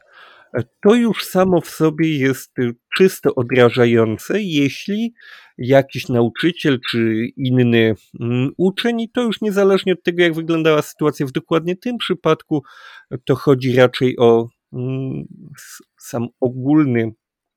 [0.82, 2.52] To już samo w sobie jest
[2.96, 5.14] czysto odrażające, jeśli
[5.58, 11.26] jakiś nauczyciel czy inny mm, uczeń, i to już niezależnie od tego, jak wyglądała sytuacja
[11.26, 12.64] w dokładnie tym przypadku,
[13.26, 15.24] to chodzi raczej o mm,
[16.00, 17.12] sam ogólny,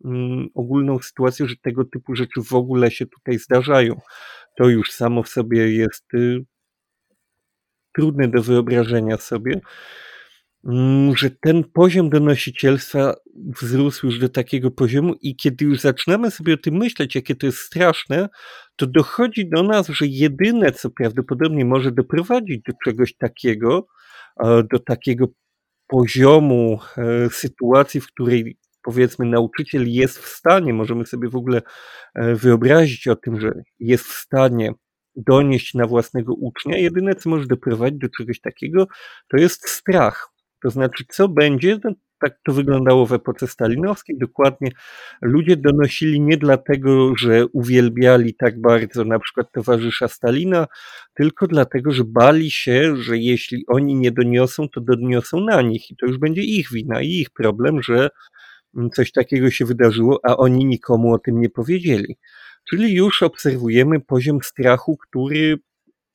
[0.05, 4.01] mm, ogólną sytuację, że tego typu rzeczy w ogóle się tutaj zdarzają.
[4.59, 6.45] To już samo w sobie jest y,
[7.93, 9.61] trudne do wyobrażenia sobie.
[10.67, 16.55] Mm, że ten poziom donosicielstwa wzrósł już do takiego poziomu i kiedy już zaczynamy sobie
[16.55, 18.29] o tym myśleć, jakie to jest straszne,
[18.77, 23.87] to dochodzi do nas, że jedyne, co prawdopodobnie może doprowadzić do czegoś takiego,
[24.73, 25.27] do takiego
[25.87, 31.63] poziomu e, sytuacji, w której powiedzmy nauczyciel jest w stanie, możemy sobie w ogóle
[32.15, 34.73] e, wyobrazić o tym, że jest w stanie
[35.17, 38.87] donieść na własnego ucznia, jedyne co może doprowadzić do czegoś takiego,
[39.29, 40.36] to jest strach
[40.67, 44.19] to znaczy, co będzie, no, tak to wyglądało w epoce stalinowskiej.
[44.19, 44.71] Dokładnie
[45.23, 50.67] ludzie donosili nie dlatego, że uwielbiali tak bardzo na przykład towarzysza Stalina,
[51.15, 55.97] tylko dlatego, że bali się, że jeśli oni nie doniosą, to doniosą na nich i
[55.97, 58.11] to już będzie ich wina i ich problem, że
[58.93, 62.17] coś takiego się wydarzyło, a oni nikomu o tym nie powiedzieli.
[62.69, 65.59] Czyli już obserwujemy poziom strachu, który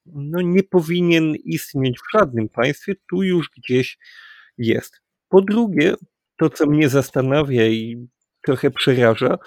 [0.05, 3.97] no, nie powinien istnieć w żadnym państwie, tu już gdzieś
[4.61, 5.01] jest.
[5.29, 5.93] Po drugie,
[6.39, 8.07] to co mnie zastanawia i
[8.45, 9.37] trochę przeraża,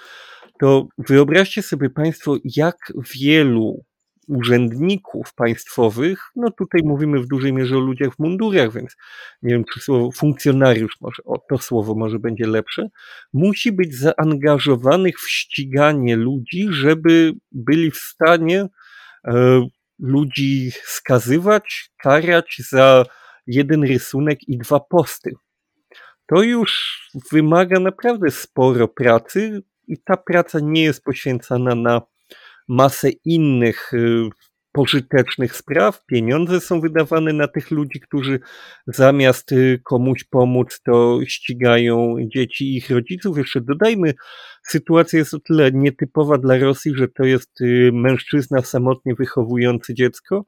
[0.61, 2.77] to wyobraźcie sobie Państwo, jak
[3.15, 3.85] wielu
[4.29, 8.97] urzędników państwowych, no tutaj mówimy w dużej mierze o ludziach w mundurach, więc
[9.43, 12.89] nie wiem, czy słowo funkcjonariusz może, o to słowo może będzie lepsze,
[13.33, 18.67] musi być zaangażowanych w ściganie ludzi, żeby byli w stanie
[19.27, 19.67] e,
[19.99, 23.05] ludzi skazywać, karać za
[23.47, 25.33] jeden rysunek i dwa posty.
[26.27, 27.01] To już
[27.33, 32.03] wymaga naprawdę sporo pracy i ta praca nie jest poświęcana na
[32.69, 34.29] masę innych y,
[34.73, 36.05] pożytecznych spraw.
[36.07, 38.41] Pieniądze są wydawane na tych ludzi, którzy
[38.87, 43.39] zamiast y, komuś pomóc, to ścigają dzieci i ich rodziców.
[43.39, 44.15] Jeszcze dodajmy,
[44.63, 50.45] sytuacja jest o tyle nietypowa dla Rosji, że to jest y, mężczyzna samotnie wychowujący dziecko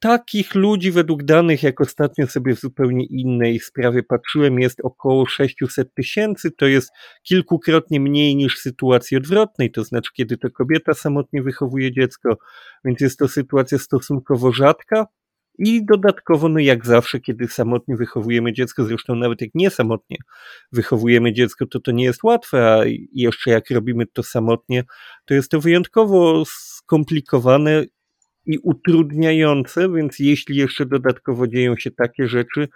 [0.00, 5.94] takich ludzi według danych, jak ostatnio sobie w zupełnie innej sprawie patrzyłem, jest około 600
[5.94, 6.50] tysięcy.
[6.50, 6.90] To jest
[7.22, 12.38] kilkukrotnie mniej niż w sytuacji odwrotnej, to znaczy kiedy to kobieta samotnie wychowuje dziecko,
[12.84, 15.06] więc jest to sytuacja stosunkowo rzadka.
[15.60, 20.16] I dodatkowo, no jak zawsze, kiedy samotnie wychowujemy dziecko, zresztą nawet jak nie samotnie
[20.72, 24.84] wychowujemy dziecko, to to nie jest łatwe, a jeszcze jak robimy to samotnie,
[25.24, 27.84] to jest to wyjątkowo skomplikowane
[28.48, 32.68] i utrudniające, więc jeśli jeszcze dodatkowo dzieją się takie rzeczy,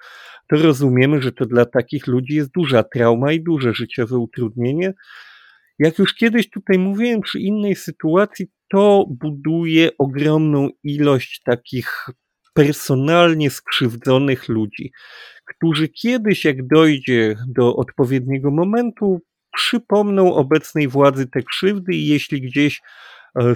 [0.48, 4.92] to rozumiemy, że to dla takich ludzi jest duża trauma i duże życiowe utrudnienie.
[5.78, 12.06] Jak już kiedyś tutaj mówiłem przy innej sytuacji, to buduje ogromną ilość takich
[12.54, 14.92] personalnie skrzywdzonych ludzi,
[15.46, 19.20] którzy kiedyś, jak dojdzie do odpowiedniego momentu,
[19.56, 22.80] przypomną obecnej władzy te krzywdy i jeśli gdzieś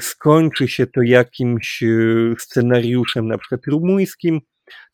[0.00, 1.86] skończy się to jakimś e,
[2.38, 4.40] scenariuszem, na przykład rumuńskim,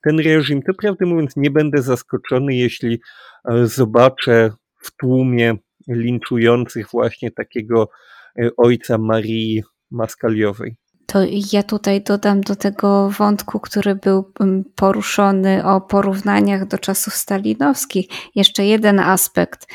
[0.04, 3.00] ten reżim, to prawdę mówiąc nie będę zaskoczony, jeśli
[3.48, 4.50] e, zobaczę
[4.82, 5.54] w tłumie
[5.88, 7.88] linczujących właśnie takiego
[8.56, 10.76] ojca Marii Maskaliowej.
[11.06, 11.18] To
[11.52, 14.32] ja tutaj dodam do tego wątku, który był
[14.76, 19.66] poruszony o porównaniach do czasów stalinowskich, jeszcze jeden aspekt,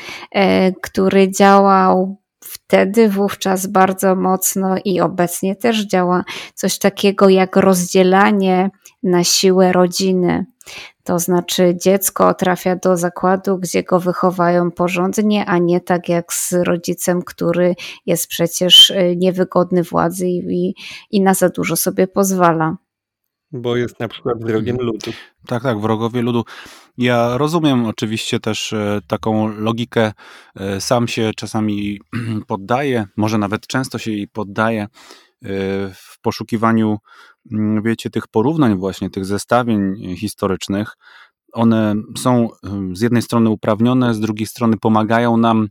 [0.82, 6.24] który działał wtedy wówczas bardzo mocno i obecnie też działa
[6.54, 8.70] coś takiego jak rozdzielanie
[9.02, 10.46] na siłę rodziny.
[11.04, 16.52] To znaczy, dziecko trafia do zakładu, gdzie go wychowają porządnie, a nie tak jak z
[16.52, 17.74] rodzicem, który
[18.06, 20.74] jest przecież y, niewygodny władzy i,
[21.10, 22.76] i na za dużo sobie pozwala.
[23.52, 25.12] Bo jest na przykład wrogiem ludu.
[25.46, 26.44] Tak, tak, wrogowie ludu.
[26.98, 30.12] Ja rozumiem oczywiście też e, taką logikę,
[30.56, 32.00] e, sam się czasami
[32.46, 34.88] poddaję, może nawet często się jej poddaję e,
[35.94, 36.98] w poszukiwaniu,
[37.52, 40.96] mm, wiecie, tych porównań, właśnie tych zestawień historycznych.
[41.52, 42.48] One są
[42.92, 45.68] z jednej strony uprawnione, z drugiej strony pomagają nam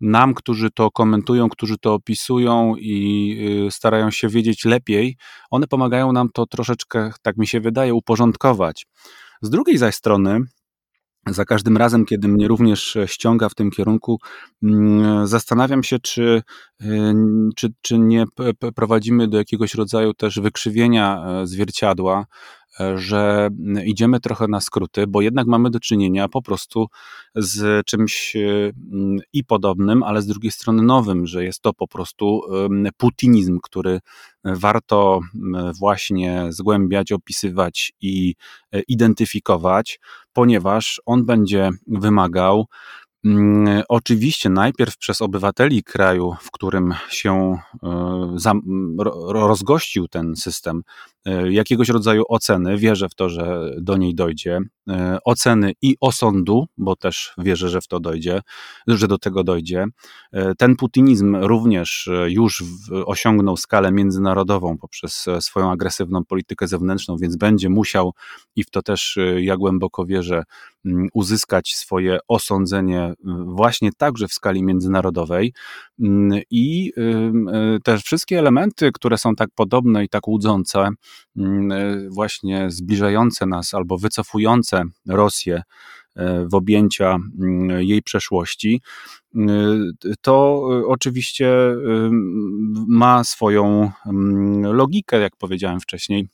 [0.00, 5.16] nam, którzy to komentują, którzy to opisują i y, starają się wiedzieć lepiej,
[5.50, 8.86] one pomagają nam to troszeczkę, tak mi się wydaje, uporządkować.
[9.42, 10.40] Z drugiej zaś strony,
[11.26, 14.18] za każdym razem, kiedy mnie również ściąga w tym kierunku,
[14.62, 16.42] mm, zastanawiam się, czy,
[16.82, 17.14] y,
[17.56, 18.24] czy, czy nie
[18.76, 22.26] prowadzimy do jakiegoś rodzaju też wykrzywienia e, zwierciadła,
[22.96, 23.48] że
[23.84, 26.86] idziemy trochę na skróty, bo jednak mamy do czynienia po prostu
[27.34, 32.42] z czymś mm, i podobnym, ale z drugiej strony nowym, że jest to po prostu
[32.96, 34.00] putinizm, który
[34.44, 35.20] warto
[35.78, 38.34] właśnie zgłębiać, opisywać i
[38.88, 40.00] identyfikować,
[40.32, 42.66] ponieważ on będzie wymagał
[43.88, 48.46] oczywiście najpierw przez obywateli kraju, w którym się e,
[49.28, 50.82] rozgościł ten system,
[51.24, 56.66] e, jakiegoś rodzaju oceny, wierzę w to, że do niej dojdzie, e, oceny i osądu,
[56.76, 58.40] bo też wierzę, że w to dojdzie,
[58.86, 59.86] że do tego dojdzie.
[60.58, 62.64] Ten putinizm również już
[63.06, 68.12] osiągnął skalę międzynarodową poprzez swoją agresywną politykę zewnętrzną, więc będzie musiał,
[68.56, 70.44] i w to też ja głęboko wierzę, mm,
[71.12, 75.52] uzyskać swoje osądzenie właśnie także w skali międzynarodowej.
[76.00, 76.92] Mm, I
[77.76, 80.88] y, te wszystkie elementy, które są tak podobne i tak łudzące,
[81.36, 88.80] mm, y, właśnie zbliżające nas albo wycofujące Rosję y, w objęcia mm, jej przeszłości,
[90.20, 91.54] to oczywiście
[92.88, 93.90] ma swoją
[94.62, 96.28] logikę, jak powiedziałem wcześniej.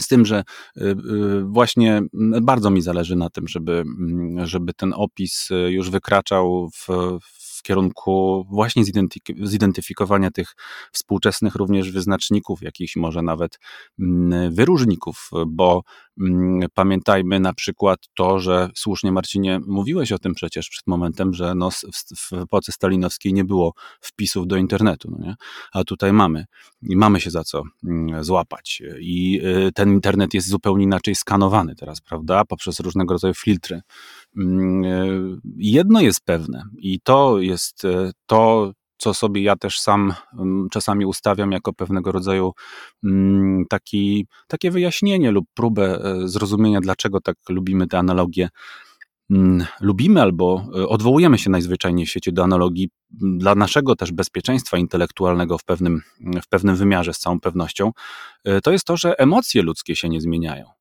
[0.00, 0.44] Z tym, że
[0.76, 0.94] y, y,
[1.44, 2.02] właśnie
[2.42, 3.84] bardzo mi zależy na tym, żeby,
[4.44, 6.88] żeby ten opis y, już wykraczał w
[7.68, 8.84] kierunku właśnie
[9.42, 10.54] zidentyfikowania tych
[10.92, 13.58] współczesnych również wyznaczników, jakichś może nawet
[14.50, 15.82] wyróżników, bo
[16.74, 21.70] pamiętajmy na przykład to, że słusznie Marcinie mówiłeś o tym przecież przed momentem, że no
[21.70, 25.34] w, epoce stalinowskiej nie było wpisów do internetu, no nie?
[25.72, 26.44] a tutaj mamy
[26.82, 27.62] i mamy się za co
[28.20, 29.40] złapać i
[29.74, 33.80] ten internet jest zupełnie inaczej skanowany teraz, prawda, poprzez różnego rodzaju filtry.
[35.56, 41.06] Jedno jest pewne i to jest e, to, co sobie ja też sam mm, czasami
[41.06, 42.52] ustawiam jako pewnego rodzaju
[43.04, 48.48] mm, taki, takie wyjaśnienie lub próbę e, zrozumienia, dlaczego tak lubimy te analogie.
[49.30, 54.78] Mm, lubimy albo e, odwołujemy się najzwyczajniej w świecie do analogii dla naszego też bezpieczeństwa
[54.78, 56.02] intelektualnego w pewnym,
[56.42, 57.92] w pewnym wymiarze, z całą pewnością,
[58.62, 60.77] to jest to, że emocje ludzkie się nie zmieniają.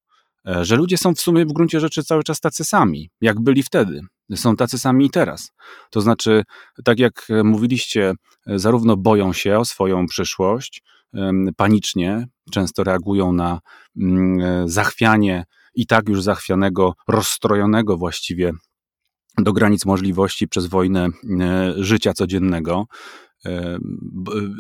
[0.48, 3.64] E, że ludzie są w sumie w gruncie rzeczy cały czas tacy sami, jak byli
[3.64, 4.02] wtedy.
[4.36, 5.52] Są tacy sami i teraz.
[5.90, 6.44] To znaczy,
[6.84, 8.14] tak jak mówiliście,
[8.48, 10.84] e, zarówno boją się o swoją przyszłość,
[11.58, 13.60] panicznie, często reagują na
[13.98, 18.52] mm, e, zachwianie i tak już zachwianego, rozstrojonego właściwie
[19.38, 21.08] do granic możliwości przez wojnę
[21.78, 22.86] życia codziennego.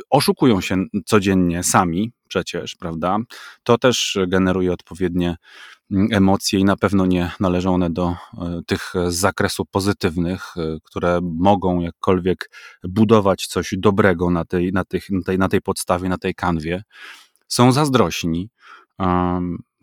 [0.09, 3.17] Oszukują się codziennie sami przecież, prawda?
[3.63, 5.35] To też generuje odpowiednie
[5.91, 8.15] emocje i na pewno nie należą one do e,
[8.67, 12.49] tych z zakresu pozytywnych, e, które mogą jakkolwiek
[12.83, 16.83] budować coś dobrego na tej, na, tych, na, tej, na tej podstawie, na tej kanwie.
[17.47, 18.49] Są zazdrośni.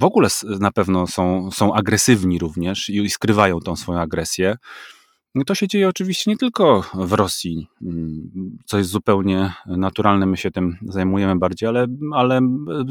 [0.01, 0.29] W ogóle
[0.61, 4.57] na pewno są, są agresywni również i skrywają tą swoją agresję.
[5.47, 10.51] To się dzieje oczywiście nie tylko w Rosji, mm, co jest zupełnie naturalne, my się
[10.51, 12.41] tym zajmujemy bardziej, ale, ale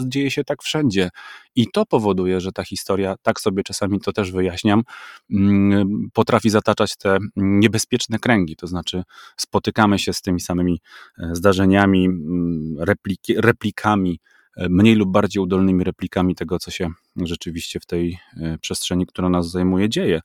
[0.08, 1.10] dzieje się tak wszędzie.
[1.56, 4.84] I to powoduje, że ta historia, tak sobie czasami to też wyjaśniam,
[5.32, 8.56] mm, potrafi zataczać te niebezpieczne kręgi.
[8.56, 9.04] To znaczy,
[9.38, 10.82] spotykamy się z tymi samymi
[11.20, 14.20] e, zdarzeniami, mm, repliki, replikami,
[14.58, 19.30] e, mniej lub bardziej udolnymi replikami tego, co się rzeczywiście w tej e, przestrzeni, która
[19.30, 20.22] nas zajmuje, dzieje.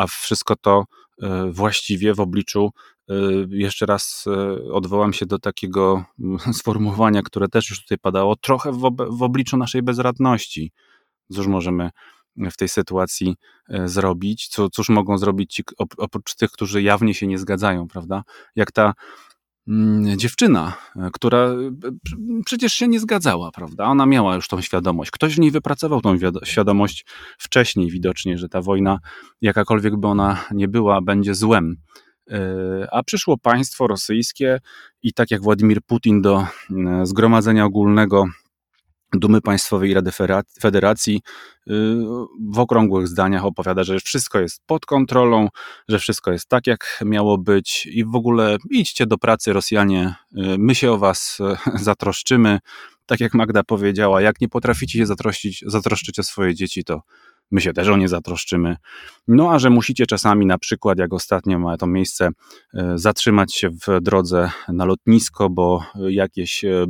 [0.00, 0.84] A wszystko to
[1.22, 2.70] E, właściwie w obliczu,
[3.10, 3.14] e,
[3.50, 6.04] jeszcze raz e, odwołam się do takiego
[6.58, 10.72] sformułowania, które też już tutaj padało, trochę w, ob w obliczu naszej bezradności.
[11.32, 11.90] Cóż możemy
[12.36, 13.36] w tej sytuacji
[13.84, 14.48] zrobić?
[14.48, 15.62] Co, cóż mogą zrobić ci,
[15.96, 18.22] oprócz tych, którzy jawnie się nie zgadzają, prawda?
[18.56, 18.94] Jak ta mm,
[20.16, 20.74] dziewczyna,
[21.12, 21.48] która
[22.44, 23.84] przecież się nie zgadzała, prawda?
[23.84, 25.10] Ona miała już tą świadomość.
[25.10, 27.06] Ktoś w niej wypracował tą świadomość
[27.38, 28.98] wcześniej widocznie, że ta wojna,
[29.40, 31.76] jakakolwiek by ona nie była, będzie złem.
[32.92, 34.60] A przyszło państwo rosyjskie
[35.02, 36.46] i tak jak Władimir Putin do
[37.02, 38.24] Zgromadzenia Ogólnego
[39.12, 40.10] Dumy Państwowej Rady
[40.60, 41.72] Federacji y,
[42.52, 45.48] w okrągłych zdaniach opowiada, że wszystko jest pod kontrolą,
[45.88, 50.56] że wszystko jest tak, jak miało być i w ogóle idźcie do pracy Rosjanie, y,
[50.58, 52.58] my się o was y, zatroszczymy.
[53.06, 57.02] Tak jak Magda powiedziała, jak nie potraficie się zatroszczyć, zatroszczyć o swoje dzieci, to
[57.50, 58.76] my się też o nie zatroszczymy.
[59.28, 62.28] No a że musicie czasami na przykład, jak ostatnio ma to miejsce,
[62.74, 66.86] e, zatrzymać się w drodze na lotnisko, bo jakieś e,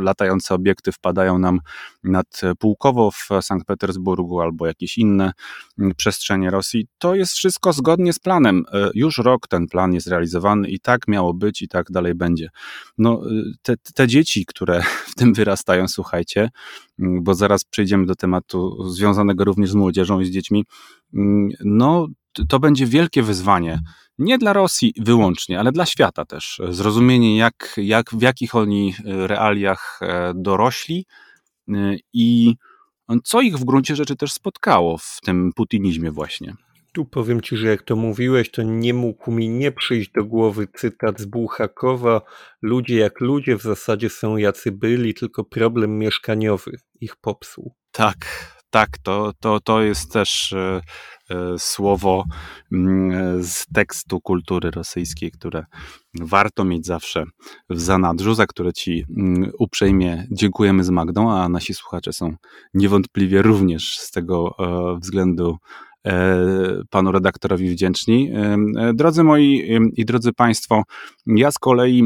[0.00, 1.60] latające obiekty wpadają nam
[2.04, 5.32] nad Pułkowo w Sankt Petersburgu albo jakieś inne
[5.96, 8.64] przestrzenie Rosji, to jest wszystko zgodnie z planem.
[8.72, 12.48] E, już rok ten plan jest realizowany i tak miało być i tak dalej będzie.
[12.98, 13.22] No,
[13.62, 16.50] te, te dzieci, które w tym wyrastają, słuchajcie,
[16.98, 20.64] bo zaraz przejdziemy do tematu związanego również z młodzieżą i z dziećmi,
[21.14, 22.06] mm, no
[22.48, 23.80] to będzie wielkie wyzwanie.
[24.18, 26.60] Nie dla Rosji wyłącznie, ale dla świata też.
[26.68, 31.06] Zrozumienie, jak, jak, w jakich oni realiach e, dorośli
[31.68, 32.54] e, i
[33.24, 36.54] co ich w gruncie rzeczy też spotkało w tym putinizmie właśnie.
[36.92, 40.68] Tu powiem ci, że jak to mówiłeś, to nie mógł mi nie przyjść do głowy
[40.74, 42.20] cytat z Buchakowa.
[42.62, 47.74] Ludzie jak ludzie w zasadzie są jacy byli, tylko problem mieszkaniowy ich popsuł.
[47.92, 48.16] Tak,
[48.70, 50.80] tak, to, to, to jest też e,
[51.30, 52.24] e, słowo
[52.72, 55.64] mm, z tekstu kultury rosyjskiej, które
[56.20, 57.24] warto mieć zawsze
[57.70, 62.36] w zanadrzu, za które Ci mm, uprzejmie dziękujemy z Magdą, a nasi słuchacze są
[62.74, 65.87] niewątpliwie również z tego e, względu E,
[66.90, 68.30] panu redaktorowi wdzięczni.
[68.30, 70.82] E, e, drodzy moi i drodzy Państwo,
[71.26, 72.02] ja z kolei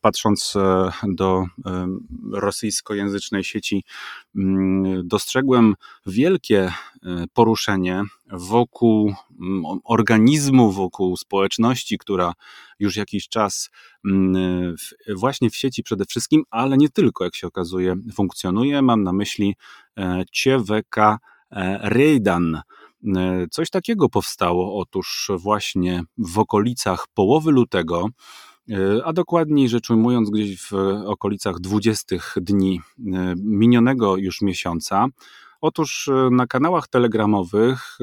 [0.00, 0.54] patrząc
[1.08, 1.44] do
[2.32, 3.84] rosyjskojęzycznej sieci,
[5.04, 5.74] dostrzegłem
[6.06, 6.72] wielkie
[7.32, 9.14] poruszenie wokół
[9.84, 12.32] organizmu, wokół społeczności, która
[12.78, 13.70] już jakiś czas
[15.16, 18.82] właśnie w sieci przede wszystkim, ale nie tylko, jak się okazuje, funkcjonuje.
[18.82, 19.56] Mam na myśli
[20.32, 21.18] CWK
[21.80, 22.62] Rejdan.
[23.06, 28.08] E, coś takiego powstało otóż właśnie w okolicach połowy lutego,
[28.70, 30.72] e, a dokładniej rzecz ujmując, gdzieś w
[31.06, 35.06] okolicach 20 dni e, minionego już miesiąca.
[35.60, 37.98] Otóż na kanałach telegramowych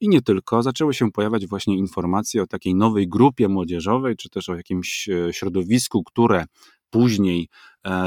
[0.00, 4.48] i nie tylko zaczęły się pojawiać właśnie informacje o takiej nowej grupie młodzieżowej, czy też
[4.48, 6.44] o jakimś środowisku, które
[6.90, 7.48] później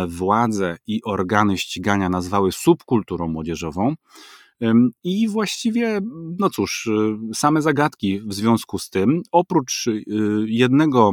[0.08, 3.96] władze i organy ścigania nazwały subkulturą młodzieżową.
[5.04, 6.00] I właściwie,
[6.40, 10.04] no cóż, y, same zagadki w związku z tym, oprócz y,
[10.48, 11.12] jednego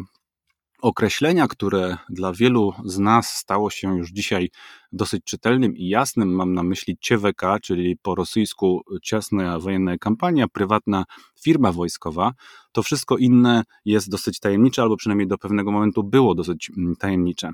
[0.82, 4.50] określenia, które dla wielu z nas stało się już dzisiaj
[4.92, 11.04] dosyć czytelnym i jasnym, mam na myśli CWK, czyli po rosyjsku ciasna wojenna kampania, prywatna
[11.42, 12.32] firma wojskowa,
[12.72, 17.50] to wszystko inne jest dosyć tajemnicze, albo przynajmniej do pewnego momentu było dosyć mm, tajemnicze.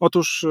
[0.00, 0.46] Otóż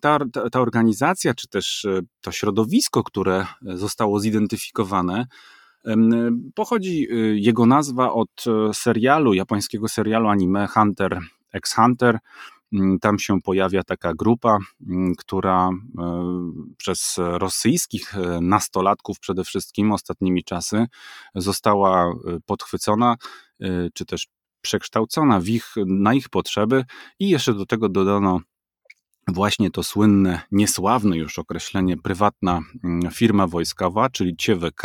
[0.00, 0.18] ta,
[0.52, 5.26] ta organizacja, czy też e, to środowisko, które zostało zidentyfikowane,
[6.54, 11.20] Pochodzi y, jego nazwa od e, serialu, japońskiego serialu anime Hunter
[11.56, 12.18] x Hunter.
[12.72, 15.72] Mm, tam się pojawia taka grupa, mm, która e,
[16.76, 20.86] przez rosyjskich e, nastolatków przede wszystkim ostatnimi czasy
[21.34, 22.12] została
[22.46, 23.16] podchwycona,
[23.94, 24.26] czy też
[24.60, 26.84] przekształcona w ich, na ich potrzeby
[27.18, 28.40] i jeszcze do tego dodano
[29.28, 34.82] właśnie to słynne, niesławne już określenie prywatna mm, firma wojskowa, czyli CWK.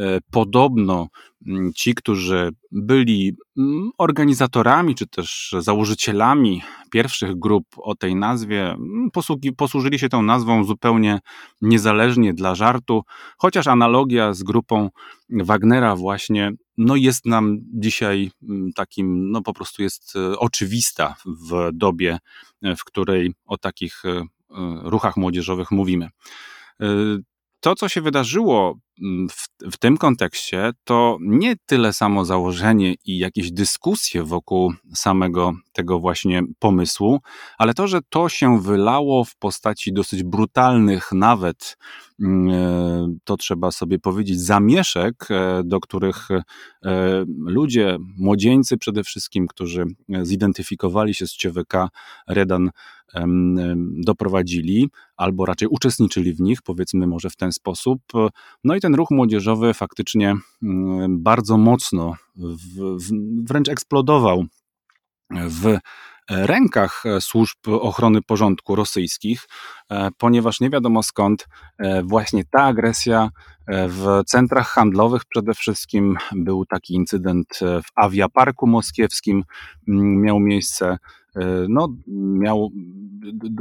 [0.00, 1.08] E, podobno
[1.46, 8.76] mm, ci, którzy byli mm, organizatorami czy też założycielami pierwszych grup o tej nazwie,
[9.12, 11.20] posługi, posłużyli się tą nazwą zupełnie
[11.62, 13.02] niezależnie dla żartu,
[13.38, 14.90] chociaż analogia z grupą
[15.30, 21.70] Wagnera właśnie no jest nam dzisiaj mm, takim, no po prostu jest e, oczywista w
[21.72, 22.18] dobie,
[22.62, 24.02] e, w której o takich
[24.82, 26.08] ruchach młodzieżowych mówimy.
[27.60, 28.80] To, co się wydarzyło mm,
[29.30, 36.00] w, w, tym kontekście, to nie tyle samo założenie i jakieś dyskusje wokół samego tego
[36.00, 37.20] właśnie pomysłu,
[37.58, 41.76] ale to, że to się wylało w postaci dosyć brutalnych, nawet
[42.20, 46.42] mm, e, to trzeba sobie powiedzieć, zamieszek, e, do których e,
[47.46, 49.84] ludzie, młodzieńcy przede wszystkim, którzy
[50.22, 51.88] zidentyfikowali się z CWK
[52.28, 52.70] Redan,
[54.04, 58.00] doprowadzili, albo raczej uczestniczyli w nich, powiedzmy może w ten sposób.
[58.64, 63.10] No i ten ruch młodzieżowy faktycznie mm, bardzo mocno, w, w,
[63.44, 64.44] wręcz eksplodował
[65.30, 65.78] w
[66.30, 69.48] rękach służb ochrony porządku rosyjskich,
[70.18, 71.48] ponieważ nie wiadomo skąd
[72.04, 73.30] właśnie ta agresja
[73.68, 79.44] w centrach handlowych przede wszystkim był taki incydent w awiaparku moskiewskim,
[79.86, 80.98] miał miejsce
[81.68, 82.70] no, miał,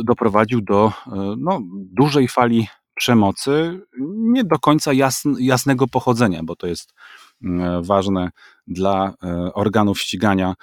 [0.06, 0.92] doprowadził do
[1.38, 2.68] no, dużej fali
[3.00, 3.80] przemocy,
[4.18, 6.94] nie do końca jasn, jasnego pochodzenia, bo to jest
[7.44, 8.30] mm, ważne
[8.68, 10.54] dla e, organów ścigania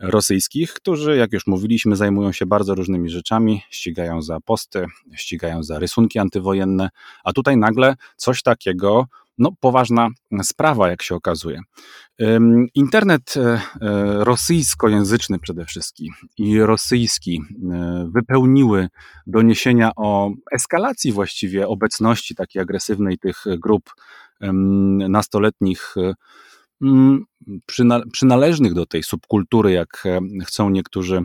[0.00, 4.86] rosyjskich, którzy, jak już mówiliśmy, zajmują się bardzo różnymi rzeczami, ścigają za posty,
[5.16, 6.90] ścigają za rysunki antywojenne,
[7.24, 9.06] a tutaj nagle coś takiego
[9.38, 10.08] no, poważna
[10.42, 11.60] sprawa, jak się okazuje.
[12.74, 13.60] Internet e, e,
[14.24, 18.88] rosyjskojęzyczny przede wszystkim i rosyjski e, wypełniły
[19.26, 23.90] doniesienia o eskalacji właściwie obecności takiej agresywnej tych grup
[25.08, 25.94] nastoletnich
[28.12, 30.04] przynależnych do tej subkultury, jak
[30.44, 31.22] chcą niektórzy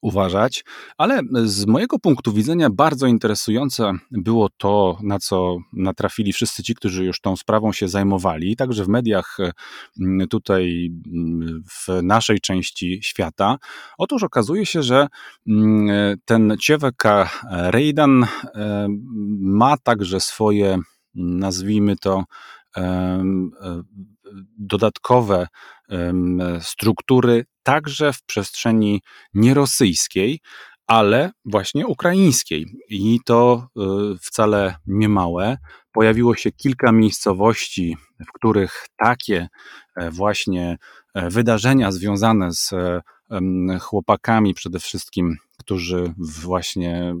[0.00, 0.64] uważać,
[0.98, 7.04] ale z mojego punktu widzenia bardzo interesujące było to, na co natrafili wszyscy ci, którzy
[7.04, 9.36] już tą sprawą się zajmowali, także w mediach
[10.00, 13.56] mm, tutaj mm, w naszej części świata.
[13.98, 15.06] Otóż okazuje się, że
[15.46, 18.88] mm, ten Cieweka Rejdan e,
[19.40, 20.78] ma także swoje,
[21.14, 22.24] nazwijmy to,
[22.76, 23.24] e,
[24.58, 25.46] dodatkowe
[26.60, 29.02] struktury także w przestrzeni
[29.34, 30.40] nierosyjskiej,
[30.86, 32.66] ale właśnie ukraińskiej.
[32.88, 33.68] I to
[34.14, 35.58] y, wcale nie małe.
[35.92, 37.96] Pojawiło się kilka miejscowości,
[38.28, 39.48] w których takie
[39.96, 40.78] e, właśnie
[41.14, 42.74] e, wydarzenia związane z
[43.80, 47.14] chłopakami przede wszystkim, którzy właśnie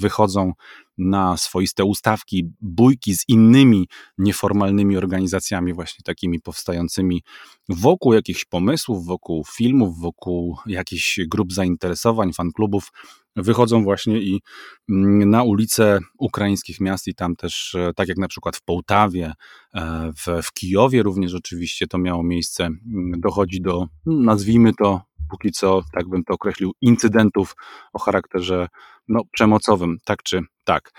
[0.00, 0.52] wychodzą
[0.98, 3.88] na swoiste ustawki, bójki z innymi
[4.18, 7.22] nieformalnymi organizacjami, właśnie takimi powstającymi
[7.68, 12.92] wokół jakichś pomysłów, wokół filmów, wokół jakichś grup zainteresowań, fanklubów,
[13.36, 14.42] wychodzą właśnie i
[14.88, 19.32] mm, na ulice ukraińskich miast i tam też, e, tak jak na przykład w Połtawie,
[19.74, 25.52] e, w, w Kijowie również oczywiście to miało miejsce, mm, dochodzi do, nazwijmy to póki
[25.52, 27.56] co, tak bym to określił, incydentów
[27.92, 28.68] o charakterze
[29.08, 30.90] no, przemocowym, tak czy tak.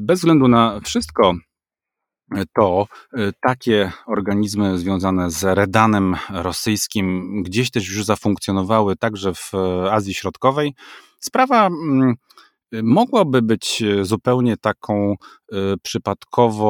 [0.00, 1.34] Bez względu na wszystko,
[2.54, 2.86] to
[3.18, 9.52] y, takie organizmy związane z redanem rosyjskim gdzieś też już zafunkcjonowały także w
[9.90, 10.74] Azji Środkowej.
[11.20, 12.14] Sprawa mm,
[12.72, 15.14] mogłaby być e, zupełnie taką
[15.52, 16.68] e, przypadkowo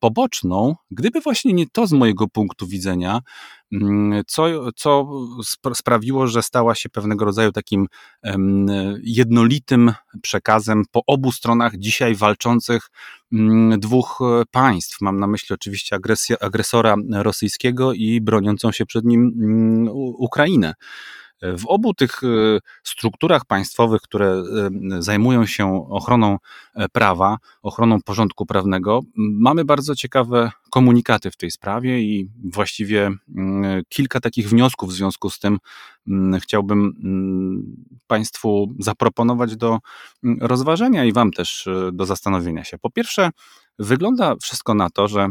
[0.00, 3.20] poboczną, gdyby właśnie nie to z mojego punktu widzenia,
[3.72, 5.08] mm, co, co
[5.74, 7.86] sprawiło, że stała się pewnego rodzaju takim
[9.02, 9.92] jednolitym
[10.22, 12.90] przekazem po obu stronach dzisiaj walczących
[13.32, 15.00] mm, dwóch e, państw.
[15.00, 20.74] Mam na myśli oczywiście agresję, agresora rosyjskiego i broniącą się przed nim mm, Ukrainę.
[21.42, 22.26] W obu tych e,
[22.84, 24.42] strukturach państwowych, które e,
[25.02, 26.38] zajmują się ochroną
[26.74, 33.10] e, prawa, ochroną porządku prawnego, mamy bardzo ciekawe komunikaty w tej sprawie i właściwie
[33.88, 35.58] kilka takich wniosków w związku z tym
[36.40, 36.92] chciałbym
[38.06, 39.78] Państwu zaproponować do
[40.40, 42.78] rozważenia i Wam też do zastanowienia się.
[42.78, 43.30] Po pierwsze,
[43.78, 45.28] wygląda wszystko na to, że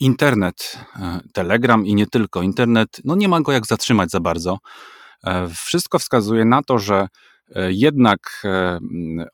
[0.00, 2.42] internet, e, Telegram i nie tylko.
[2.42, 4.58] Internet, no nie ma go jak zatrzymać za bardzo.
[5.24, 7.08] E, wszystko wskazuje na to, że
[7.68, 8.42] jednak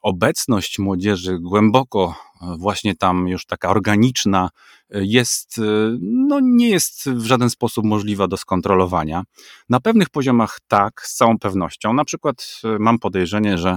[0.03, 2.15] obecność młodzieży głęboko
[2.59, 4.51] właśnie tam już taka organiczna
[4.91, 5.61] jest,
[6.01, 9.23] no nie jest w żaden sposób możliwa do skontrolowania.
[9.69, 11.93] Na pewnych poziomach tak, z całą pewnością.
[11.93, 13.77] Na przykład mam podejrzenie, że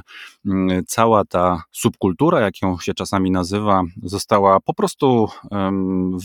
[0.88, 5.28] cała ta subkultura, jak ją się czasami nazywa, została po prostu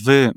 [0.05, 0.31] wy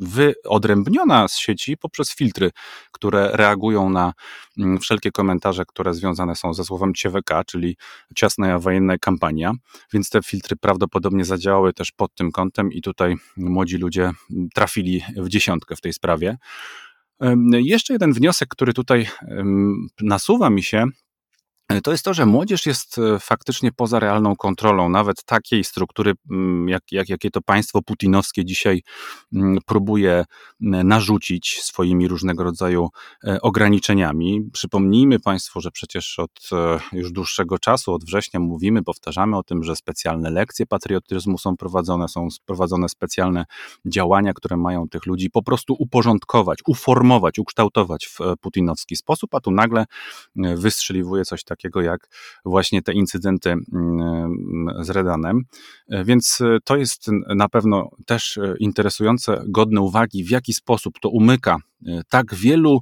[0.00, 2.50] wyodrębniona z sieci poprzez filtry,
[2.92, 4.12] które reagują na
[4.58, 7.76] mm, wszelkie komentarze, które związane są ze słowem CWK, czyli
[8.16, 9.52] ciasna wojenna kampania,
[9.92, 14.12] więc te filtry prawdopodobnie zadziałały też pod tym kątem i tutaj młodzi ludzie
[14.54, 16.36] trafili w dziesiątkę w tej sprawie.
[17.52, 19.06] Jeszcze jeden wniosek, który tutaj
[20.00, 20.86] nasuwa mi się,
[21.82, 26.68] to jest to, że młodzież jest e, faktycznie poza realną kontrolą, nawet takiej struktury, mm,
[26.68, 28.82] jak, jak, jakie to państwo putinowskie dzisiaj
[29.32, 30.24] mm, próbuje
[30.60, 32.88] narzucić swoimi różnego rodzaju
[33.24, 34.50] e, ograniczeniami.
[34.52, 39.64] Przypomnijmy Państwu, że przecież od e, już dłuższego czasu, od września mówimy, powtarzamy o tym,
[39.64, 43.44] że specjalne lekcje patriotyzmu są prowadzone, są prowadzone specjalne
[43.86, 49.50] działania, które mają tych ludzi po prostu uporządkować, uformować, ukształtować w putinowski sposób, a tu
[49.50, 49.84] nagle
[50.36, 52.08] wystrzeliwuje coś takiego, takiego jak
[52.44, 55.44] właśnie te incydenty mm, z Redanem.
[56.04, 57.06] Więc to jest
[57.36, 61.56] na pewno też interesujące, godne uwagi, w jaki sposób to umyka
[62.08, 62.80] tak wielu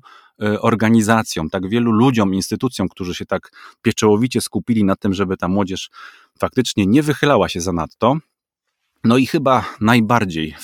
[0.61, 3.51] organizacjom, tak wielu ludziom, instytucjom, którzy się tak
[3.83, 5.91] pieczołowicie skupili na tym, żeby ta młodzież
[6.39, 8.17] faktycznie nie wychylała się zanadto,
[9.07, 10.55] no i chyba najbardziej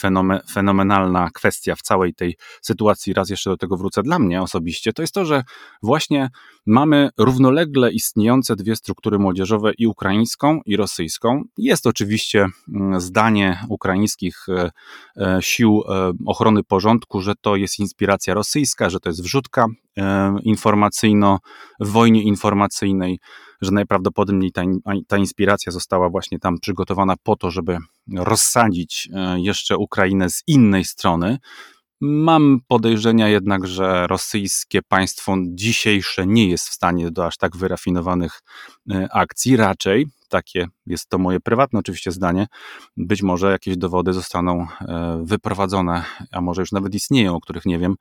[0.52, 5.02] fenomenalna kwestia w całej tej sytuacji, raz jeszcze do tego wrócę dla mnie osobiście, to
[5.02, 5.44] jest to, że
[5.82, 6.30] właśnie
[6.66, 11.42] mamy równolegle istniejące dwie struktury młodzieżowe i ukraińską i rosyjską.
[11.58, 14.70] Jest oczywiście mm, zdanie ukraińskich e,
[15.16, 19.66] e, sił e, ochrony porządku, że to jest inspiracja rosyjska, że to jest wrzutka
[20.42, 21.38] informacyjno,
[21.80, 23.18] w wojnie informacyjnej,
[23.62, 24.62] że najprawdopodobniej ta,
[25.08, 27.78] ta inspiracja została właśnie tam przygotowana po to, żeby
[28.16, 31.38] rozsadzić e, jeszcze Ukrainę z innej strony.
[32.00, 38.40] Mam podejrzenia jednak, że rosyjskie państwo dzisiejsze nie jest w stanie do aż tak wyrafinowanych
[38.90, 39.56] e, akcji.
[39.56, 42.46] Raczej, takie jest to moje prywatne oczywiście zdanie,
[42.96, 47.78] być może jakieś dowody zostaną e, wyprowadzone, a może już nawet istnieją, o których nie
[47.78, 47.94] wiem,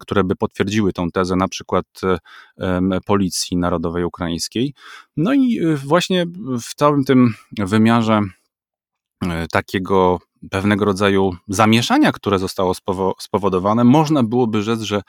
[0.00, 1.86] które by potwierdziły tą tezę, na przykład
[3.06, 4.74] Policji Narodowej Ukraińskiej.
[5.16, 6.26] No i właśnie
[6.62, 8.20] w całym tym wymiarze
[9.52, 10.18] takiego
[10.50, 12.72] pewnego rodzaju zamieszania, które zostało
[13.18, 15.02] spowodowane, można byłoby rzec, że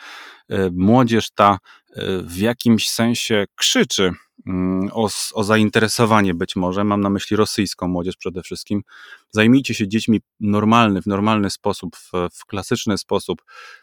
[0.50, 1.58] e, młodzież ta
[1.94, 4.12] e, w jakimś sensie krzyczy
[4.92, 8.82] o, o, zainteresowanie być może, mam na myśli rosyjską młodzież przede wszystkim.
[9.32, 13.42] Zajmijcie się dziećmi normalny, w normalny sposób, w, w klasyczny sposób.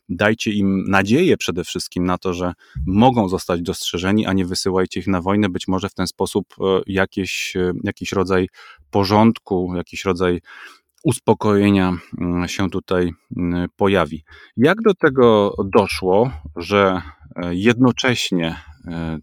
[0.08, 2.52] Dajcie im nadzieję przede wszystkim na to, że
[2.86, 5.48] mogą zostać dostrzeżeni, a nie wysyłajcie ich na wojnę.
[5.48, 7.54] Być może w ten sposób e, jakieś,
[7.84, 8.48] jakiś rodzaj
[8.90, 10.40] porządku, jakiś rodzaj
[11.06, 14.24] uspokojenia mm, się tutaj mm, pojawi.
[14.56, 17.02] Jak do tego doszło, że
[17.36, 18.56] e, jednocześnie e,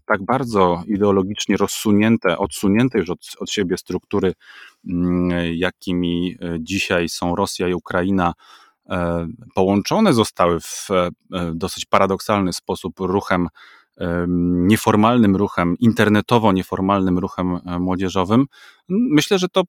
[0.06, 4.32] tak bardzo ideologicznie rozsunięte, odsunięte już od, od siebie struktury,
[4.88, 8.32] mm, jakimi e, dzisiaj są Rosja i Ukraina,
[9.54, 10.88] połączone zostały w
[11.54, 13.48] dosyć paradoksalny sposób ruchem
[14.66, 18.46] nieformalnym ruchem, internetowo nieformalnym ruchem e, młodzieżowym,
[18.88, 19.62] myślę, że to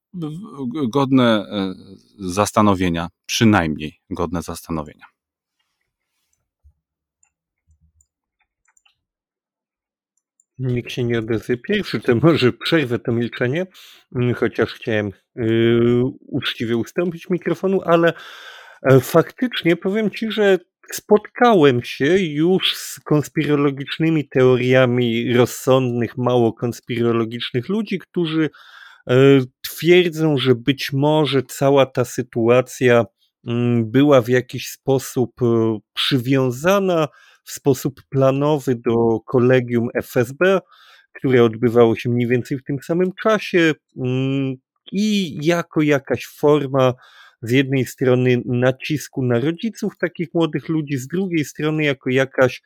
[0.89, 1.74] godne e,
[2.20, 5.14] zastanowienia, przynajmniej godne zastanowienia.
[10.60, 11.58] Nikt się nie odezwie.
[11.58, 13.66] Pierwszy, to może przerwę to milczenie,
[14.16, 18.14] mm, chociaż chciałem yy, uczciwie ustąpić mikrofonu, ale
[18.84, 20.60] e, faktycznie powiem Ci, że
[20.91, 28.49] spotkałem się już z konspirologicznymi teoriami rozsądnych, mało konspirologicznych ludzi, którzy
[29.10, 29.16] e,
[29.62, 33.06] twierdzą, że być może cała ta sytuacja
[33.47, 37.08] mm, była w jakiś sposób e, przywiązana
[37.46, 40.60] w sposób planowy do kolegium FSB,
[41.14, 44.56] które odbywało się mniej więcej w tym samym czasie mm,
[44.91, 46.93] i jako jakaś forma
[47.41, 52.62] z jednej strony nacisku na rodziców takich młodych ludzi, z drugiej strony jako jakaś,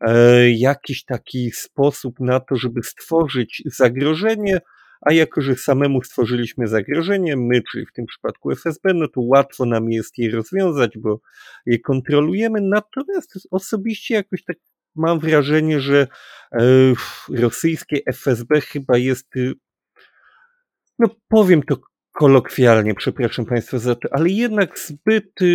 [0.00, 4.60] e, jakiś taki sposób na to, żeby stworzyć zagrożenie,
[5.02, 9.64] a jako, że samemu stworzyliśmy zagrożenie, my, czyli w tym przypadku FSB, no to łatwo
[9.64, 11.20] nam jest je rozwiązać, bo
[11.66, 12.60] je kontrolujemy.
[12.60, 14.56] Natomiast osobiście jakoś tak
[14.94, 16.06] mam wrażenie, że
[16.52, 16.62] e,
[17.28, 19.28] rosyjskie FSB chyba jest,
[20.98, 21.76] no powiem to
[22.12, 25.46] kolokwialnie, przepraszam Państwa za to, ale jednak zbyt y,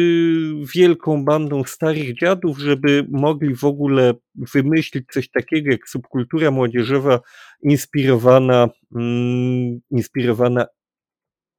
[0.75, 4.13] wielką bandą starych dziadów, żeby mogli w ogóle
[4.53, 7.19] wymyślić coś takiego jak subkultura młodzieżowa
[7.61, 10.65] inspirowana, mm, inspirowana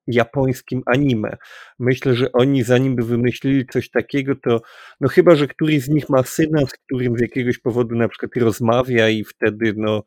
[0.09, 1.37] japońskim anime.
[1.79, 4.63] Myślę, że oni zanim by wymyślili coś takiego, to
[5.01, 8.37] no chyba, że któryś z nich ma syna, z którym z jakiegoś powodu na przykład
[8.37, 10.03] rozmawia i wtedy no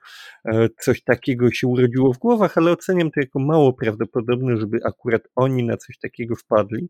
[0.45, 5.21] e, coś takiego się urodziło w głowach, ale oceniam to jako mało prawdopodobne, żeby akurat
[5.35, 6.89] oni na coś takiego wpadli.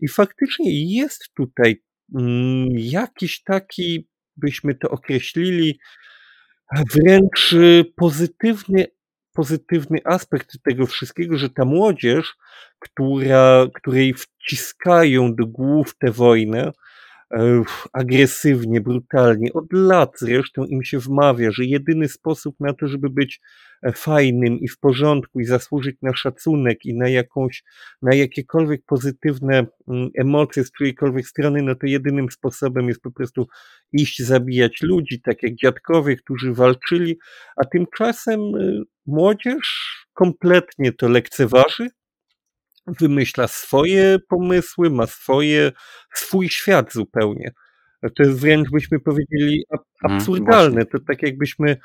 [0.00, 1.82] I faktycznie jest tutaj
[2.14, 5.78] mm, jakiś taki, byśmy to określili,
[6.94, 7.54] wręcz
[7.96, 8.86] pozytywny
[9.36, 12.36] pozytywny aspekt tego wszystkiego, że ta młodzież,
[12.78, 16.72] która, której wciskają do głów tę wojnę,
[17.92, 19.52] agresywnie, brutalnie.
[19.52, 23.40] Od lat zresztą im się wmawia, że jedyny sposób na to, żeby być
[23.82, 27.64] e, fajnym i w porządku i zasłużyć na szacunek i na jakąś,
[28.02, 33.46] na jakiekolwiek pozytywne mm, emocje z którejkolwiek strony, no to jedynym sposobem jest po prostu
[33.92, 37.18] iść zabijać ludzi, tak jak dziadkowie, którzy walczyli,
[37.56, 41.88] a tymczasem e, młodzież kompletnie to lekceważy,
[42.86, 45.72] wymyśla swoje pomysły, ma swoje,
[46.14, 47.52] swój świat zupełnie.
[48.02, 50.86] To jest wręcz byśmy powiedzieli mhm, absurdalne.
[50.86, 51.76] To tak jakbyśmy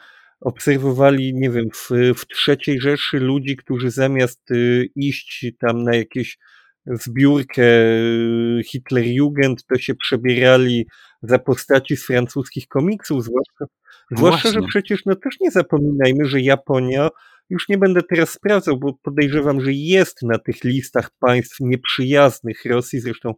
[0.42, 6.38] obserwowali, nie wiem, w, w trzeciej Rzeszy ludzi, którzy zamiast y, iść tam na jakieś
[6.86, 10.88] zbiórkę y, Hitlerjugend, to się przebierali
[11.22, 13.66] za postaci z francuskich komiksów, zwłaszcza,
[14.12, 17.10] zwłaszcza że przecież no też nie zapominajmy, że Japonia,
[17.52, 23.00] już nie będę teraz sprawdzał, bo podejrzewam, że jest na tych listach państw nieprzyjaznych Rosji,
[23.00, 23.34] zresztą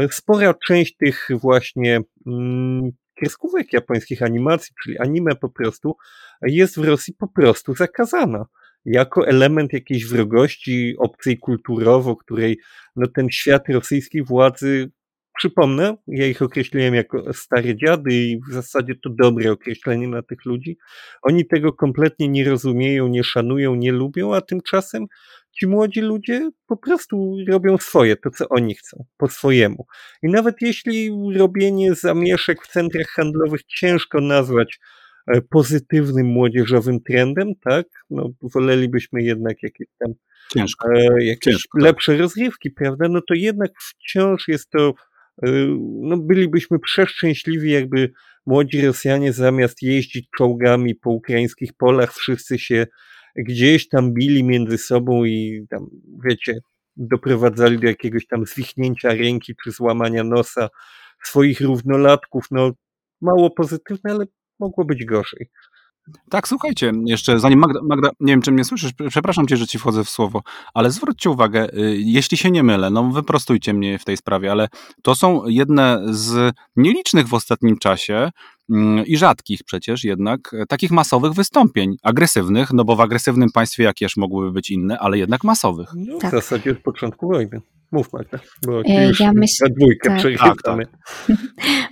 [0.00, 5.96] e, spora część tych właśnie mm, kreskówek japońskich animacji, czyli anime po prostu,
[6.42, 8.46] jest w Rosji po prostu zakazana.
[8.84, 12.58] Jako element jakiejś wrogości obcej kulturowo, której
[12.96, 14.90] no, ten świat rosyjskiej władzy
[15.38, 20.44] Przypomnę, ja ich określiłem jako stare dziady i w zasadzie to dobre określenie na tych
[20.44, 20.78] ludzi.
[21.22, 25.06] Oni tego kompletnie nie rozumieją, nie szanują, nie lubią, a tymczasem
[25.52, 29.86] ci młodzi ludzie po prostu robią swoje, to co oni chcą, po swojemu.
[30.22, 34.80] I nawet jeśli robienie zamieszek w centrach handlowych ciężko nazwać
[35.26, 37.86] e, pozytywnym młodzieżowym trendem, tak?
[38.10, 40.14] No, wolelibyśmy jednak jakieś tam
[40.52, 40.88] Ciężko.
[40.94, 41.86] E, jakieś Ciężko, tak.
[41.86, 43.08] lepsze rozrywki, prawda?
[43.08, 44.94] No to jednak wciąż jest to
[46.00, 48.12] no bylibyśmy przeszczęśliwi, jakby
[48.46, 52.86] młodzi Rosjanie zamiast jeździć czołgami po ukraińskich polach, wszyscy się
[53.36, 55.86] gdzieś tam bili między sobą i tam,
[56.24, 56.58] wiecie,
[56.96, 60.68] doprowadzali do jakiegoś tam zwichnięcia ręki czy złamania nosa
[61.24, 62.44] swoich równolatków.
[62.50, 62.72] No,
[63.20, 64.24] mało pozytywne, ale
[64.58, 65.50] mogło być gorzej.
[66.30, 69.78] Tak, słuchajcie, jeszcze zanim Magda, Magda, nie wiem czy mnie słyszysz, przepraszam cię, że ci
[69.78, 70.42] wchodzę w słowo,
[70.74, 74.68] ale zwróćcie uwagę, y, jeśli się nie mylę, no wyprostujcie mnie w tej sprawie, ale
[75.02, 78.30] to są jedne z nielicznych w ostatnim czasie
[78.70, 84.16] mm, i rzadkich przecież jednak takich masowych wystąpień, agresywnych, no bo w agresywnym państwie jakież
[84.16, 85.88] mogłyby być inne, ale jednak masowych.
[85.94, 86.30] No, tak.
[86.30, 87.60] W zasadzie od początku wojny.
[87.92, 90.38] Mów Magda, bo e, już ja myśl, dwójkę tak.
[90.38, 90.78] tak, tak.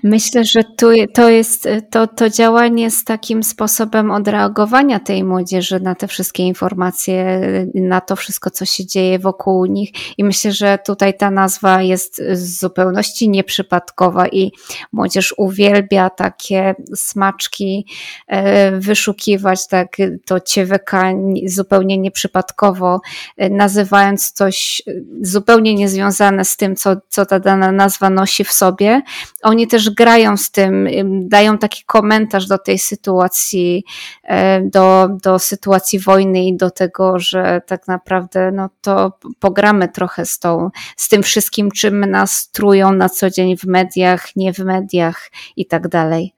[0.03, 5.94] Myślę, że tu, to jest to, to działanie z takim sposobem odreagowania tej młodzieży na
[5.94, 7.40] te wszystkie informacje,
[7.74, 9.90] na to wszystko, co się dzieje wokół nich.
[10.18, 14.53] I myślę, że tutaj ta nazwa jest z zupełności nieprzypadkowa i
[14.92, 17.86] młodzież uwielbia takie smaczki
[18.26, 19.96] e, wyszukiwać, tak
[20.26, 21.12] to cieweka
[21.46, 23.01] zupełnie nieprzypadkowo,
[23.36, 24.82] e, nazywając coś
[25.22, 29.03] zupełnie nie związane z tym, co, co ta dana nazwa nosi w sobie.
[29.43, 30.89] Oni też grają z tym,
[31.28, 33.84] dają taki komentarz do tej sytuacji,
[34.24, 40.26] e, do, do sytuacji wojny i do tego, że tak naprawdę no to pogramy trochę
[40.26, 44.59] z, tą, z tym wszystkim, czym nas trują na co dzień w mediach, nie w
[44.59, 46.34] mediach i tak dalej.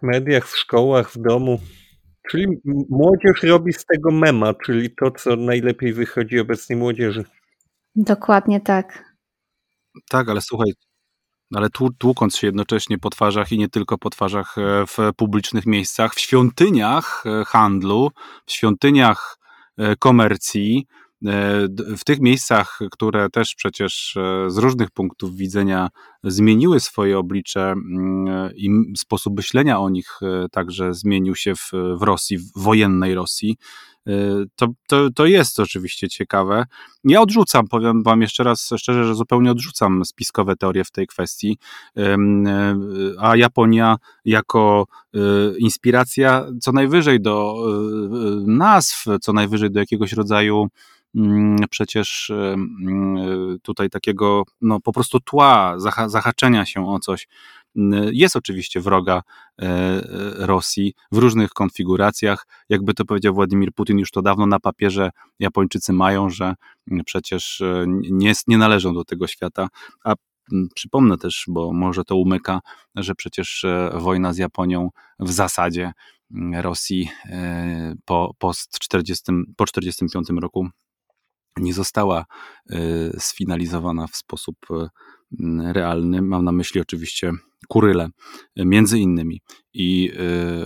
[0.00, 1.60] W mediach, w szkołach, w domu.
[2.30, 2.46] Czyli
[2.90, 7.24] młodzież robi z tego mema, czyli to, co najlepiej wychodzi obecnej młodzieży.
[7.96, 9.04] Dokładnie tak.
[10.08, 10.72] Tak, ale słuchaj,
[11.54, 11.68] ale
[11.98, 16.20] tłukąc się jednocześnie po twarzach i nie tylko po twarzach e, w publicznych miejscach, w
[16.20, 18.10] świątyniach e, handlu,
[18.46, 19.38] w świątyniach
[19.78, 20.86] e, komercji,
[21.98, 25.88] w tych miejscach, które też przecież z różnych punktów widzenia
[26.24, 30.20] zmieniły swoje oblicze mm, i sposób myślenia o nich
[30.52, 33.56] także zmienił się w, w Rosji, w wojennej Rosji,
[34.56, 36.64] to, to, to jest oczywiście ciekawe.
[37.04, 41.58] Ja odrzucam, powiem Wam jeszcze raz szczerze, że zupełnie odrzucam spiskowe teorie w tej kwestii,
[41.98, 42.02] y,
[43.18, 44.86] a Japonia jako
[45.16, 45.18] y,
[45.58, 47.56] inspiracja co najwyżej do
[48.46, 50.68] nazw, co najwyżej do jakiegoś rodzaju
[51.14, 52.32] mm, przecież
[53.62, 55.74] tutaj takiego no, po prostu tła,
[56.06, 57.28] zahaczenia się o coś
[58.12, 59.22] jest oczywiście wroga
[59.62, 60.02] e, e,
[60.46, 62.46] Rosji w różnych konfiguracjach.
[62.68, 66.54] Jakby to powiedział Władimir Putin, już to dawno na papierze Japończycy mają, że
[67.06, 69.68] przecież e, nie, nie należą do tego świata.
[70.04, 70.14] A
[70.74, 72.60] przypomnę też, bo może to umyka,
[72.94, 74.90] że przecież wojna z Japonią
[75.20, 75.92] w zasadzie
[76.52, 77.10] Rosji
[78.04, 80.68] po, po 40, po 45 roku
[81.56, 82.24] nie została
[83.18, 84.56] sfinalizowana w sposób
[85.72, 86.22] realny.
[86.22, 87.32] Mam na myśli oczywiście
[87.68, 88.08] Kuryle,
[88.56, 89.40] między innymi,
[89.74, 90.10] i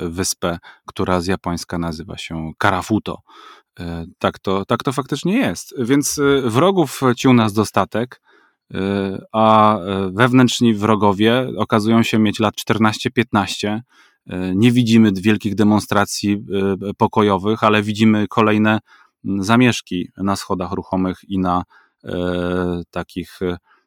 [0.04, 3.18] y, wyspę, która z japońska nazywa się Karafuto.
[3.80, 3.84] Y,
[4.18, 5.74] tak to, tak to faktycznie jest.
[5.78, 8.20] Więc wrogów ci u nas dostatek,
[9.32, 9.78] a
[10.12, 13.80] wewnętrzni wrogowie okazują się mieć lat 14-15.
[14.54, 16.44] Nie widzimy wielkich demonstracji
[16.98, 18.78] pokojowych, ale widzimy kolejne
[19.38, 21.62] zamieszki na schodach ruchomych i na
[22.90, 23.40] takich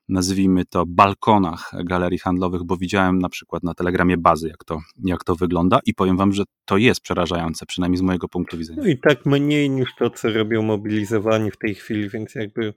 [0.09, 5.23] nazwijmy to, balkonach galerii handlowych, bo widziałem na przykład na telegramie bazy, jak to, jak
[5.23, 8.81] to wygląda i powiem wam, że to jest przerażające, przynajmniej z mojego punktu widzenia.
[8.81, 12.73] No i tak mniej niż to, co robią mobilizowani w tej chwili, więc jakby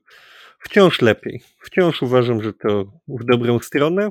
[0.58, 1.40] wciąż lepiej.
[1.60, 4.10] Wciąż uważam, że to w dobrą stronę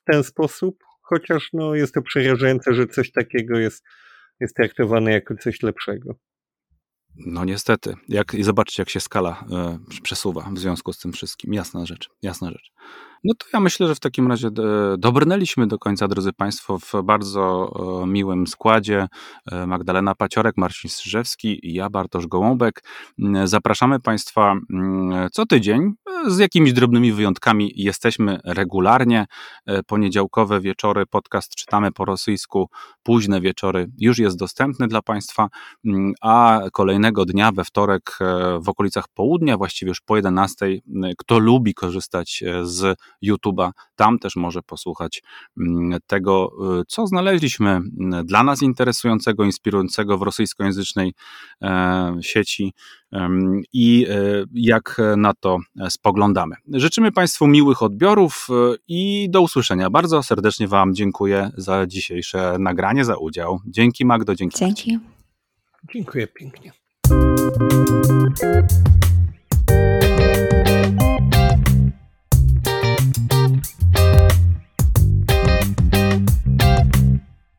[0.00, 3.84] w ten sposób, chociaż no, jest to przerażające, że coś takiego jest
[4.40, 6.14] jest traktowane jako coś lepszego.
[7.18, 7.94] No niestety.
[8.08, 9.44] Jak, I zobaczcie, jak się skala
[9.98, 11.54] y, przesuwa w związku z tym wszystkim.
[11.54, 12.72] Jasna rzecz, jasna rzecz.
[13.24, 14.48] No to ja myślę, że w takim razie
[14.98, 19.08] dobrnęliśmy do końca, drodzy Państwo, w bardzo e, miłym składzie.
[19.52, 22.82] E, Magdalena Paciorek, Marcin Strzyżewski i ja, Bartosz Gołąbek.
[23.18, 25.92] Mm, zapraszamy Państwa mm, co tydzień,
[26.26, 27.72] z jakimiś drobnymi wyjątkami.
[27.76, 29.26] Jesteśmy regularnie.
[29.86, 32.68] Poniedziałkowe wieczory, podcast czytamy po rosyjsku,
[33.02, 35.48] późne wieczory już jest dostępny dla Państwa,
[35.84, 36.60] mm, a
[37.06, 38.18] kolejnego dnia, we wtorek,
[38.60, 40.66] w okolicach południa, właściwie już po 11,
[41.18, 43.70] kto lubi korzystać z YouTube'a.
[43.96, 45.22] Tam też może posłuchać
[45.58, 46.52] mm, tego,
[46.88, 51.14] co znaleźliśmy mm, dla nas interesującego, inspirującego w rosyjskojęzycznej
[51.62, 52.72] e, sieci
[53.72, 56.56] i e, jak na to spoglądamy.
[56.72, 59.90] Życzymy Państwu miłych odbiorów e, i do usłyszenia.
[59.90, 63.60] Bardzo serdecznie Wam dziękuję za dzisiejsze nagranie, za udział.
[63.66, 64.58] Dzięki Magdo, dzięki.
[64.58, 64.98] Dzięki.
[65.92, 66.85] Dziękuję pięknie.
[67.36, 70.05] Thank you.